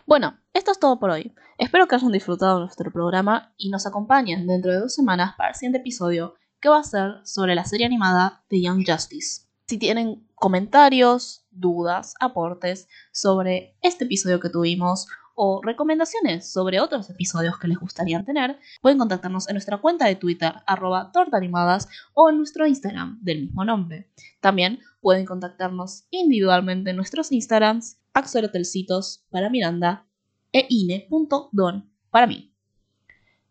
[0.07, 1.35] Bueno, esto es todo por hoy.
[1.59, 5.55] Espero que hayan disfrutado nuestro programa y nos acompañen dentro de dos semanas para el
[5.55, 9.47] siguiente episodio que va a ser sobre la serie animada de Young Justice.
[9.67, 17.59] Si tienen comentarios, dudas, aportes sobre este episodio que tuvimos o recomendaciones sobre otros episodios
[17.59, 22.39] que les gustaría tener, pueden contactarnos en nuestra cuenta de Twitter, arroba tortaanimadas, o en
[22.39, 24.11] nuestro Instagram del mismo nombre.
[24.41, 30.07] También pueden contactarnos individualmente en nuestros Instagrams, axolotelcitos para Miranda
[30.53, 32.55] e ine.don para mí.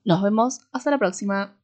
[0.04, 1.61] Nos vemos hasta la próxima.